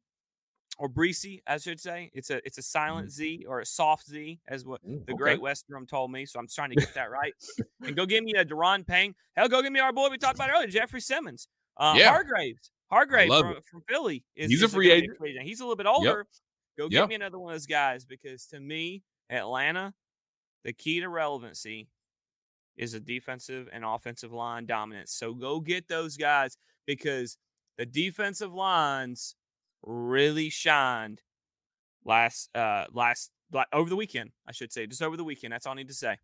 or 0.77 0.87
Breezy, 0.89 1.41
I 1.47 1.57
should 1.57 1.79
say. 1.81 2.11
It's 2.13 2.29
a 2.29 2.45
it's 2.45 2.57
a 2.57 2.61
silent 2.61 3.11
Z 3.11 3.45
or 3.47 3.59
a 3.59 3.65
soft 3.65 4.07
Z, 4.07 4.39
as 4.47 4.65
what 4.65 4.81
Ooh, 4.85 5.03
the 5.05 5.13
okay. 5.13 5.17
great 5.17 5.41
Western 5.41 5.85
told 5.85 6.11
me. 6.11 6.25
So 6.25 6.39
I'm 6.39 6.47
trying 6.47 6.69
to 6.69 6.75
get 6.75 6.93
that 6.93 7.11
right. 7.11 7.33
and 7.81 7.95
go 7.95 8.05
give 8.05 8.23
me 8.23 8.33
a 8.35 8.45
Da'Ron 8.45 8.85
Payne. 8.87 9.15
Hell, 9.35 9.49
go 9.49 9.61
give 9.61 9.73
me 9.73 9.79
our 9.81 9.91
boy 9.93 10.09
we 10.09 10.17
talked 10.17 10.35
about 10.35 10.49
earlier, 10.49 10.67
Jeffery 10.67 11.01
Simmons. 11.01 11.47
Uh, 11.77 11.95
Yeah. 11.97 12.09
Hargraves. 12.11 12.71
Hargraves 12.89 13.37
from, 13.37 13.61
from 13.69 13.81
Philly. 13.89 14.23
Is, 14.35 14.49
He's 14.51 14.63
a 14.63 14.69
free 14.69 14.91
agent. 14.91 15.17
He's 15.41 15.59
a 15.59 15.63
little 15.63 15.75
bit 15.75 15.87
older. 15.87 16.25
Go 16.77 16.83
Yep. 16.85 16.91
get 16.91 17.09
me 17.09 17.15
another 17.15 17.39
one 17.39 17.51
of 17.51 17.55
those 17.55 17.65
guys 17.65 18.05
because 18.05 18.45
to 18.47 18.59
me, 18.59 19.01
Atlanta, 19.29 19.93
the 20.65 20.73
key 20.73 20.99
to 20.99 21.07
relevancy 21.07 21.87
is 22.75 22.93
a 22.93 22.99
defensive 22.99 23.69
and 23.71 23.85
offensive 23.85 24.33
line 24.33 24.65
dominance. 24.65 25.13
So 25.13 25.33
go 25.33 25.61
get 25.61 25.87
those 25.87 26.17
guys 26.17 26.57
because 26.85 27.37
the 27.77 27.85
defensive 27.85 28.53
lines 28.53 29.35
really 29.83 30.49
shined 30.49 31.21
last 32.03 32.49
uh 32.53 32.85
last 32.91 33.31
over 33.71 33.89
the 33.89 33.95
weekend, 33.95 34.31
I 34.45 34.51
should 34.51 34.73
say. 34.73 34.87
Just 34.87 35.01
over 35.01 35.15
the 35.15 35.23
weekend. 35.23 35.53
That's 35.53 35.65
all 35.65 35.73
I 35.73 35.77
need 35.77 35.87
to 35.87 35.93
say. 35.93 36.17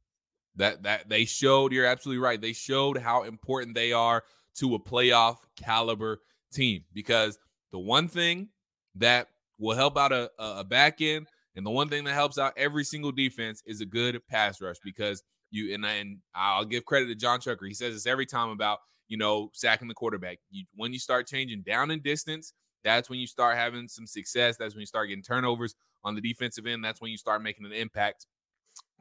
that 0.57 0.83
that 0.83 1.07
they 1.07 1.23
showed 1.23 1.71
you're 1.71 1.85
absolutely 1.85 2.21
right 2.21 2.41
they 2.41 2.51
showed 2.53 2.97
how 2.97 3.23
important 3.23 3.75
they 3.75 3.93
are 3.93 4.23
to 4.55 4.75
a 4.75 4.79
playoff 4.79 5.37
caliber 5.55 6.19
team 6.51 6.83
because 6.93 7.39
the 7.71 7.79
one 7.79 8.09
thing 8.09 8.49
that 8.95 9.27
will 9.57 9.77
help 9.77 9.97
out 9.97 10.11
a 10.11 10.29
a 10.39 10.63
back 10.65 10.99
end 10.99 11.27
and 11.55 11.65
the 11.65 11.71
one 11.71 11.89
thing 11.89 12.03
that 12.05 12.13
helps 12.13 12.37
out 12.37 12.53
every 12.57 12.83
single 12.83 13.11
defense 13.11 13.61
is 13.65 13.81
a 13.81 13.85
good 13.85 14.21
pass 14.29 14.61
rush 14.61 14.77
because 14.83 15.23
you 15.49 15.73
and, 15.73 15.85
and 15.85 16.19
I'll 16.33 16.65
give 16.65 16.85
credit 16.85 17.07
to 17.07 17.15
John 17.15 17.39
Chucker. 17.39 17.65
He 17.65 17.73
says 17.73 17.93
this 17.93 18.07
every 18.07 18.25
time 18.25 18.49
about 18.49 18.79
you 19.07 19.17
know 19.17 19.49
sacking 19.53 19.87
the 19.87 19.93
quarterback. 19.93 20.39
You, 20.49 20.65
when 20.75 20.93
you 20.93 20.99
start 20.99 21.27
changing 21.27 21.63
down 21.63 21.91
in 21.91 22.01
distance, 22.01 22.53
that's 22.83 23.09
when 23.09 23.19
you 23.19 23.27
start 23.27 23.57
having 23.57 23.87
some 23.87 24.07
success. 24.07 24.57
That's 24.57 24.73
when 24.73 24.81
you 24.81 24.87
start 24.87 25.09
getting 25.09 25.23
turnovers 25.23 25.75
on 26.03 26.15
the 26.15 26.21
defensive 26.21 26.65
end. 26.65 26.83
That's 26.83 27.01
when 27.01 27.11
you 27.11 27.17
start 27.17 27.43
making 27.43 27.65
an 27.65 27.73
impact 27.73 28.25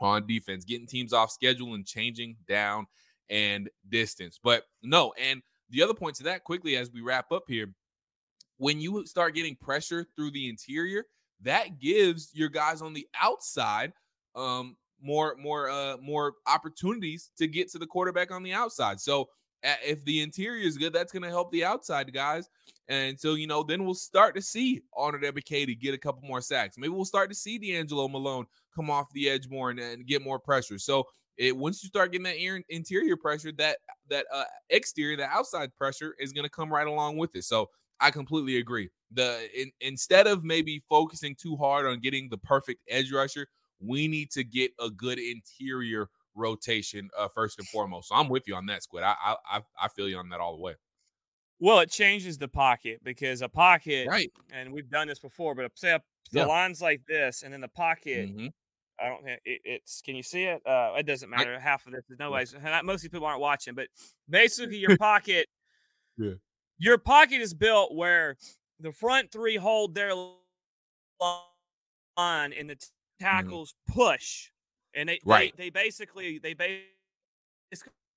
on 0.00 0.26
defense, 0.26 0.64
getting 0.64 0.86
teams 0.86 1.12
off 1.12 1.30
schedule 1.30 1.74
and 1.74 1.86
changing 1.86 2.36
down 2.48 2.86
and 3.28 3.70
distance. 3.88 4.40
But 4.42 4.64
no, 4.82 5.12
and 5.20 5.42
the 5.70 5.82
other 5.82 5.94
point 5.94 6.16
to 6.16 6.24
that 6.24 6.44
quickly 6.44 6.76
as 6.76 6.90
we 6.90 7.00
wrap 7.00 7.30
up 7.32 7.44
here, 7.46 7.72
when 8.58 8.80
you 8.80 9.06
start 9.06 9.34
getting 9.34 9.56
pressure 9.56 10.06
through 10.16 10.32
the 10.32 10.48
interior, 10.48 11.04
that 11.42 11.80
gives 11.80 12.30
your 12.32 12.48
guys 12.48 12.82
on 12.82 12.92
the 12.92 13.06
outside 13.20 13.92
um 14.34 14.76
more 15.02 15.36
more 15.40 15.70
uh 15.70 15.96
more 15.98 16.34
opportunities 16.46 17.30
to 17.36 17.46
get 17.46 17.70
to 17.70 17.78
the 17.78 17.86
quarterback 17.86 18.30
on 18.30 18.42
the 18.42 18.52
outside. 18.52 19.00
So 19.00 19.28
uh, 19.64 19.74
if 19.84 20.04
the 20.04 20.22
interior 20.22 20.66
is 20.66 20.78
good, 20.78 20.92
that's 20.92 21.12
going 21.12 21.22
to 21.22 21.28
help 21.28 21.52
the 21.52 21.64
outside 21.64 22.12
guys. 22.12 22.48
And 22.88 23.18
so, 23.18 23.34
you 23.34 23.46
know, 23.46 23.62
then 23.62 23.84
we'll 23.84 23.94
start 23.94 24.34
to 24.36 24.42
see 24.42 24.82
Arnold 24.96 25.22
Ebiketie 25.22 25.78
get 25.78 25.94
a 25.94 25.98
couple 25.98 26.26
more 26.26 26.40
sacks. 26.40 26.76
Maybe 26.78 26.90
we'll 26.90 27.04
start 27.04 27.30
to 27.30 27.36
see 27.36 27.58
DeAngelo 27.58 28.10
Malone 28.10 28.46
come 28.74 28.90
off 28.90 29.12
the 29.12 29.28
edge 29.28 29.48
more 29.48 29.70
and, 29.70 29.78
and 29.78 30.06
get 30.06 30.22
more 30.22 30.38
pressure. 30.38 30.78
So 30.78 31.04
it 31.36 31.56
once 31.56 31.82
you 31.82 31.88
start 31.88 32.12
getting 32.12 32.24
that 32.24 32.62
interior 32.68 33.16
pressure, 33.16 33.52
that 33.52 33.78
that 34.08 34.26
uh, 34.32 34.44
exterior, 34.70 35.16
the 35.16 35.26
outside 35.26 35.74
pressure 35.76 36.14
is 36.18 36.32
going 36.32 36.44
to 36.44 36.50
come 36.50 36.72
right 36.72 36.86
along 36.86 37.16
with 37.18 37.36
it. 37.36 37.44
So 37.44 37.68
I 38.00 38.10
completely 38.10 38.56
agree. 38.58 38.90
The 39.12 39.48
in, 39.58 39.70
instead 39.80 40.26
of 40.26 40.44
maybe 40.44 40.80
focusing 40.88 41.34
too 41.34 41.56
hard 41.56 41.86
on 41.86 42.00
getting 42.00 42.28
the 42.28 42.38
perfect 42.38 42.82
edge 42.88 43.12
rusher, 43.12 43.46
we 43.80 44.08
need 44.08 44.30
to 44.32 44.44
get 44.44 44.72
a 44.80 44.90
good 44.90 45.18
interior 45.18 46.08
rotation 46.34 47.10
uh, 47.18 47.28
first 47.28 47.58
and 47.58 47.66
foremost. 47.68 48.08
So 48.08 48.14
I'm 48.14 48.28
with 48.28 48.46
you 48.46 48.54
on 48.54 48.66
that, 48.66 48.82
Squid. 48.82 49.02
I 49.04 49.14
I 49.24 49.36
I- 49.58 49.62
I 49.82 49.88
feel 49.88 50.08
you 50.08 50.16
on 50.18 50.28
that 50.30 50.40
all 50.40 50.54
the 50.56 50.62
way. 50.62 50.74
Well, 51.58 51.80
it 51.80 51.90
changes 51.90 52.38
the 52.38 52.48
pocket 52.48 53.00
because 53.04 53.42
a 53.42 53.48
pocket, 53.48 54.08
Right. 54.08 54.32
and 54.50 54.72
we've 54.72 54.88
done 54.88 55.08
this 55.08 55.18
before, 55.18 55.54
but 55.54 55.70
say 55.76 55.92
a, 55.92 56.02
the 56.32 56.38
Yeah. 56.40 56.44
line's 56.46 56.80
like 56.80 57.02
this, 57.06 57.42
and 57.42 57.52
then 57.52 57.60
the 57.60 57.68
pocket. 57.68 58.30
Mhm. 58.34 58.52
I 58.98 59.08
don't 59.08 59.24
think 59.24 59.40
it, 59.44 59.60
it's. 59.64 60.00
Can 60.02 60.14
you 60.16 60.22
see 60.22 60.44
it? 60.44 60.64
Uh, 60.66 60.94
it 60.96 61.04
doesn't 61.04 61.28
matter. 61.30 61.58
Half 61.58 61.86
of 61.86 61.92
this 61.92 62.04
is 62.10 62.18
no 62.18 62.30
ways. 62.30 62.54
Most 62.84 63.02
people 63.02 63.24
aren't 63.26 63.40
watching, 63.40 63.74
but 63.74 63.88
basically 64.28 64.76
your 64.78 64.96
pocket. 64.98 65.48
Yeah. 66.16 66.34
Your 66.80 66.98
pocket 66.98 67.40
is 67.42 67.54
built 67.54 67.94
where 67.94 68.38
the 68.80 68.92
front 68.92 69.30
three 69.30 69.56
hold 69.56 69.94
their 69.94 70.14
line 70.14 71.44
and 72.18 72.70
the 72.70 72.76
Mm-hmm. 73.32 73.54
tackles 73.54 73.74
push, 73.86 74.50
and 74.94 75.08
they 75.08 75.20
Right. 75.24 75.54
they, 75.56 75.64
they 75.64 75.70
basically 75.70 76.38
they 76.38 76.54
basically 76.54 76.88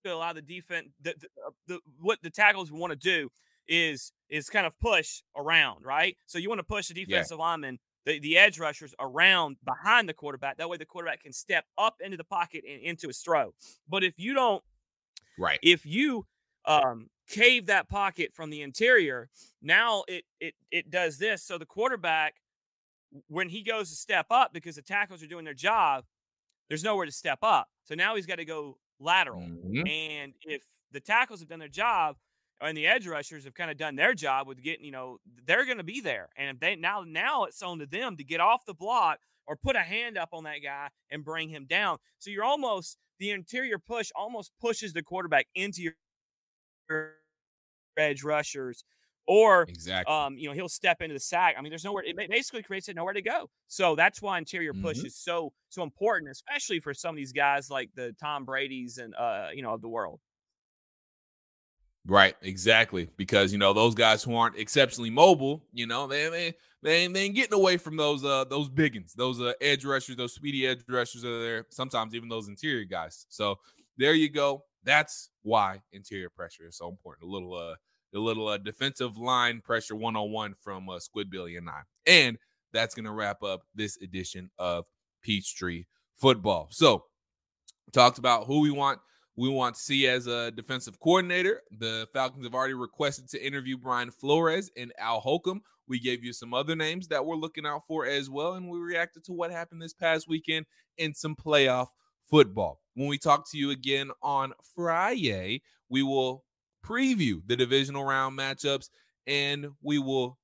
allow 0.06 0.34
the 0.34 0.42
defense 0.42 0.90
the, 1.02 1.16
the, 1.20 1.28
uh, 1.46 1.52
the 1.68 1.80
what 2.00 2.20
the 2.24 2.30
tackles 2.30 2.72
want 2.72 2.92
to 2.92 2.98
do 2.98 3.30
is 3.68 4.12
is 4.30 4.50
kind 4.50 4.66
of 4.66 4.78
push 4.80 5.22
around, 5.38 5.86
right? 5.86 6.18
So 6.26 6.38
you 6.40 6.50
want 6.50 6.60
to 6.60 6.64
push 6.66 6.88
the 6.88 6.94
defensive 6.96 7.38
lineman, 7.40 7.80
the, 8.06 8.20
the 8.20 8.38
edge 8.38 8.60
rushers 8.60 8.94
around 9.00 9.58
behind 9.64 10.10
the 10.10 10.14
quarterback. 10.14 10.58
That 10.58 10.70
way 10.70 10.78
the 10.78 10.86
quarterback 10.86 11.22
can 11.24 11.34
step 11.34 11.66
up 11.78 11.96
into 12.02 12.18
the 12.18 12.24
pocket 12.26 12.64
and 12.70 12.82
into 12.82 13.08
his 13.08 13.20
throw. 13.20 13.54
But 13.88 14.04
if 14.04 14.16
you 14.18 14.34
don't 14.34 14.64
Right. 15.38 15.60
if 15.62 15.86
you 15.86 16.26
um, 16.66 17.10
cave 17.28 17.68
that 17.68 17.90
pocket 17.90 18.34
from 18.34 18.50
the 18.50 18.62
interior, 18.62 19.30
now 19.62 20.04
it 20.08 20.26
it 20.40 20.56
it 20.72 20.90
does 20.92 21.18
this. 21.18 21.44
So 21.44 21.58
the 21.58 21.66
quarterback, 21.66 22.36
when 23.28 23.50
he 23.50 23.64
goes 23.64 23.90
to 23.90 23.96
step 23.96 24.28
up, 24.30 24.54
because 24.54 24.76
the 24.76 24.82
tackles 24.82 25.24
are 25.24 25.28
doing 25.28 25.46
their 25.46 25.54
job, 25.54 26.06
there's 26.70 26.84
nowhere 26.84 27.06
to 27.06 27.12
step 27.12 27.40
up. 27.44 27.70
So 27.84 27.96
now 27.96 28.16
he's 28.16 28.26
got 28.26 28.38
to 28.38 28.46
go 28.46 28.80
lateral. 29.00 29.52
Mhm. 29.64 29.88
And 29.90 30.36
if 30.44 30.64
the 30.92 31.00
tackles 31.02 31.40
have 31.42 31.50
done 31.50 31.60
their 31.60 31.68
job 31.70 32.18
and 32.62 32.78
the 32.78 32.88
edge 32.88 33.08
rushers 33.08 33.44
have 33.46 33.54
kind 33.54 33.72
of 33.72 33.78
done 33.78 33.96
their 33.96 34.14
job 34.14 34.48
with 34.48 34.62
getting, 34.64 34.86
you 34.86 34.92
know, 34.92 35.20
they're 35.46 35.66
going 35.66 35.78
to 35.78 35.84
be 35.84 36.02
there. 36.02 36.30
And 36.38 36.56
if 36.56 36.60
they 36.60 36.76
now 36.76 37.04
now 37.06 37.46
it's 37.46 37.62
on 37.64 37.80
to 37.80 37.86
them 37.86 38.18
to 38.18 38.24
get 38.24 38.40
off 38.42 38.66
the 38.66 38.74
block 38.74 39.20
or 39.48 39.56
put 39.58 39.76
a 39.76 39.82
hand 39.84 40.18
up 40.18 40.30
on 40.34 40.44
that 40.46 40.60
guy 40.60 40.90
and 41.12 41.24
bring 41.26 41.50
him 41.50 41.66
down. 41.66 41.98
So 42.20 42.30
you're 42.32 42.44
almost 42.46 42.98
the 43.20 43.32
interior 43.32 43.80
push 43.80 44.12
almost 44.16 44.52
pushes 44.60 44.94
the 44.94 45.04
quarterback 45.04 45.48
into 45.56 45.82
your 45.82 45.94
edge 47.98 48.24
rushers 48.24 48.84
or 49.28 49.68
Exactly. 49.68 50.06
um, 50.06 50.38
you 50.38 50.50
know, 50.50 50.54
he'll 50.54 50.68
step 50.68 51.02
into 51.02 51.14
the 51.14 51.20
sack. 51.20 51.56
I 51.58 51.62
mean, 51.62 51.70
there's 51.70 51.86
nowhere. 51.86 52.04
It 52.04 52.18
basically 52.30 52.62
creates 52.62 52.90
it 52.90 52.96
nowhere 52.96 53.14
to 53.14 53.22
go. 53.22 53.50
So 53.68 53.96
that's 53.96 54.22
why 54.22 54.38
interior 54.38 54.74
push 54.74 55.04
Mhm. 55.04 55.06
is 55.06 55.16
so 55.16 55.54
so 55.70 55.84
important, 55.84 56.30
especially 56.32 56.80
for 56.82 56.94
some 56.94 57.12
of 57.12 57.18
these 57.18 57.32
guys 57.32 57.70
like 57.70 57.92
the 57.96 58.14
Tom 58.20 58.44
Brady's 58.46 58.98
and 58.98 59.16
uh, 59.16 59.50
you 59.54 59.62
know, 59.62 59.74
of 59.74 59.82
the 59.82 59.88
world. 59.90 60.20
Right, 62.06 62.36
exactly. 62.42 63.10
Because 63.16 63.54
you 63.54 63.58
know 63.58 63.72
those 63.72 63.96
guys 63.96 64.24
who 64.24 64.36
aren't 64.36 64.58
exceptionally 64.58 65.10
mobile, 65.10 65.64
you 65.72 65.88
know, 65.88 66.06
they 66.06 66.28
they 66.30 66.54
they 66.82 66.96
ain't, 67.04 67.14
they 67.14 67.22
ain't 67.22 67.36
getting 67.36 67.54
away 67.54 67.78
from 67.78 67.96
those 67.96 68.26
uh 68.26 68.44
those 68.44 68.70
biggins, 68.70 69.14
those 69.14 69.40
uh 69.40 69.54
edge 69.62 69.86
rushers, 69.86 70.18
those 70.18 70.34
speedy 70.34 70.68
edge 70.68 70.82
rushers 70.90 71.24
are 71.24 71.42
there. 71.42 71.66
Sometimes 71.70 72.14
even 72.14 72.28
those 72.28 72.50
interior 72.50 72.84
guys. 72.84 73.26
So 73.30 73.56
there 73.96 74.14
you 74.14 74.30
go. 74.30 74.66
That's 74.84 75.30
why 75.44 75.82
interior 75.92 76.30
pressure 76.30 76.68
is 76.68 76.78
so 76.78 76.90
important. 76.90 77.28
A 77.28 77.32
little 77.32 77.54
uh 77.54 77.76
the 78.12 78.20
little 78.20 78.48
uh, 78.48 78.58
defensive 78.60 79.18
line 79.18 79.60
pressure 79.60 79.96
one 79.96 80.16
on 80.16 80.32
one 80.32 80.54
from 80.54 80.88
uh, 80.88 81.00
Squid 81.00 81.32
Billy 81.32 81.58
and 81.58 81.68
I. 81.68 81.82
And 82.06 82.38
that's 82.72 82.94
gonna 82.94 83.12
wrap 83.12 83.42
up 83.44 83.64
this 83.74 83.98
edition 84.02 84.50
of 84.60 84.86
Peachtree 85.24 85.86
Football. 86.16 86.68
So 86.70 87.06
talked 87.92 88.18
about 88.18 88.46
who 88.46 88.60
we 88.60 88.72
want 88.72 89.00
we 89.36 89.50
want 89.50 89.76
to 89.76 89.82
see 89.82 90.08
as 90.08 90.28
a 90.28 90.52
defensive 90.52 91.00
coordinator. 91.00 91.62
The 91.80 92.08
Falcons 92.14 92.46
have 92.46 92.54
already 92.54 92.76
requested 92.76 93.30
to 93.30 93.46
interview 93.46 93.78
Brian 93.78 94.12
Flores 94.12 94.70
and 94.78 94.94
Al 95.00 95.20
Holcomb. 95.20 95.62
We 95.88 96.00
gave 96.00 96.24
you 96.24 96.34
some 96.34 96.54
other 96.54 96.76
names 96.76 97.08
that 97.08 97.26
we're 97.26 97.36
looking 97.36 97.66
out 97.66 97.86
for 97.88 98.06
as 98.06 98.30
well, 98.30 98.54
and 98.54 98.70
we 98.70 98.78
reacted 98.78 99.24
to 99.26 99.34
what 99.34 99.52
happened 99.52 99.82
this 99.82 99.94
past 99.94 100.28
weekend 100.28 100.66
in 100.98 101.14
some 101.14 101.36
playoff 101.36 101.88
football. 102.34 102.82
When 102.96 103.08
we 103.08 103.20
talk 103.20 103.48
to 103.52 103.60
you 103.60 103.70
again 103.70 104.10
on 104.24 104.54
Friday, 104.74 105.62
we 105.88 106.02
will 106.02 106.44
preview 106.84 107.44
the 107.46 107.56
divisional 107.56 108.04
round 108.04 108.36
matchups 108.36 108.90
and 109.28 109.68
we 109.84 110.00
will 110.00 110.40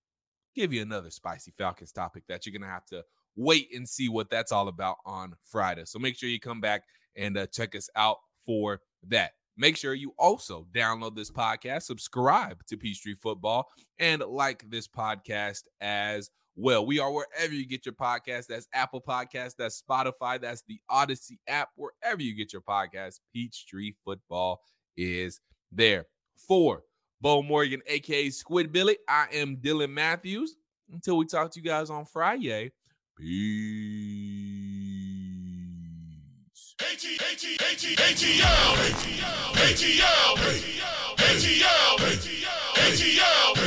give 0.55 0.71
you 0.71 0.83
another 0.83 1.09
spicy 1.09 1.49
Falcons 1.49 1.91
topic 1.91 2.25
that 2.29 2.45
you're 2.45 2.51
going 2.51 2.61
to 2.61 2.67
have 2.67 2.85
to 2.85 3.03
wait 3.35 3.69
and 3.73 3.89
see 3.89 4.07
what 4.07 4.29
that's 4.29 4.51
all 4.51 4.67
about 4.67 4.97
on 5.03 5.33
Friday. 5.41 5.81
So 5.85 5.97
make 5.97 6.15
sure 6.15 6.29
you 6.29 6.39
come 6.39 6.61
back 6.61 6.83
and 7.15 7.35
uh, 7.35 7.47
check 7.47 7.75
us 7.75 7.89
out 7.95 8.17
for 8.45 8.81
that. 9.07 9.31
Make 9.57 9.75
sure 9.75 9.95
you 9.95 10.13
also 10.19 10.67
download 10.71 11.15
this 11.15 11.31
podcast, 11.31 11.83
subscribe 11.83 12.63
to 12.67 12.77
Peachtree 12.77 13.15
Football, 13.15 13.67
and 13.97 14.21
like 14.21 14.63
this 14.69 14.87
podcast 14.87 15.63
as 15.81 16.29
well. 16.59 16.85
We 16.85 16.99
are 16.99 17.11
wherever 17.11 17.53
you 17.53 17.65
get 17.65 17.85
your 17.85 17.95
podcast. 17.95 18.47
That's 18.47 18.67
Apple 18.73 19.01
Podcast, 19.01 19.55
that's 19.57 19.81
Spotify, 19.81 20.39
that's 20.41 20.63
the 20.67 20.79
Audacy 20.91 21.39
app, 21.47 21.69
wherever 21.75 22.21
you 22.21 22.35
get 22.35 22.53
your 22.53 22.61
podcast. 22.61 23.19
Peachtree 23.33 23.93
Football 24.03 24.61
is 24.97 25.39
there. 25.71 26.05
For 26.47 26.83
Beau 27.21 27.41
Morgan, 27.41 27.81
aka 27.87 28.29
Squid 28.29 28.71
Billy, 28.71 28.97
I 29.07 29.27
am 29.33 29.57
Dylan 29.57 29.91
Mathews. 29.91 30.55
Until 30.91 31.17
we 31.17 31.25
talk 31.25 31.51
to 31.51 31.59
you 31.59 31.65
guys 31.65 31.89
on 31.89 32.05
Friday, 32.05 32.71
peace. 33.17 34.49
ATL, 36.79 37.59
ATL, 37.59 37.99
ATL, 39.53 40.35
ATL, 41.19 41.97
ATL, 41.97 42.59
ATL, 42.75 43.58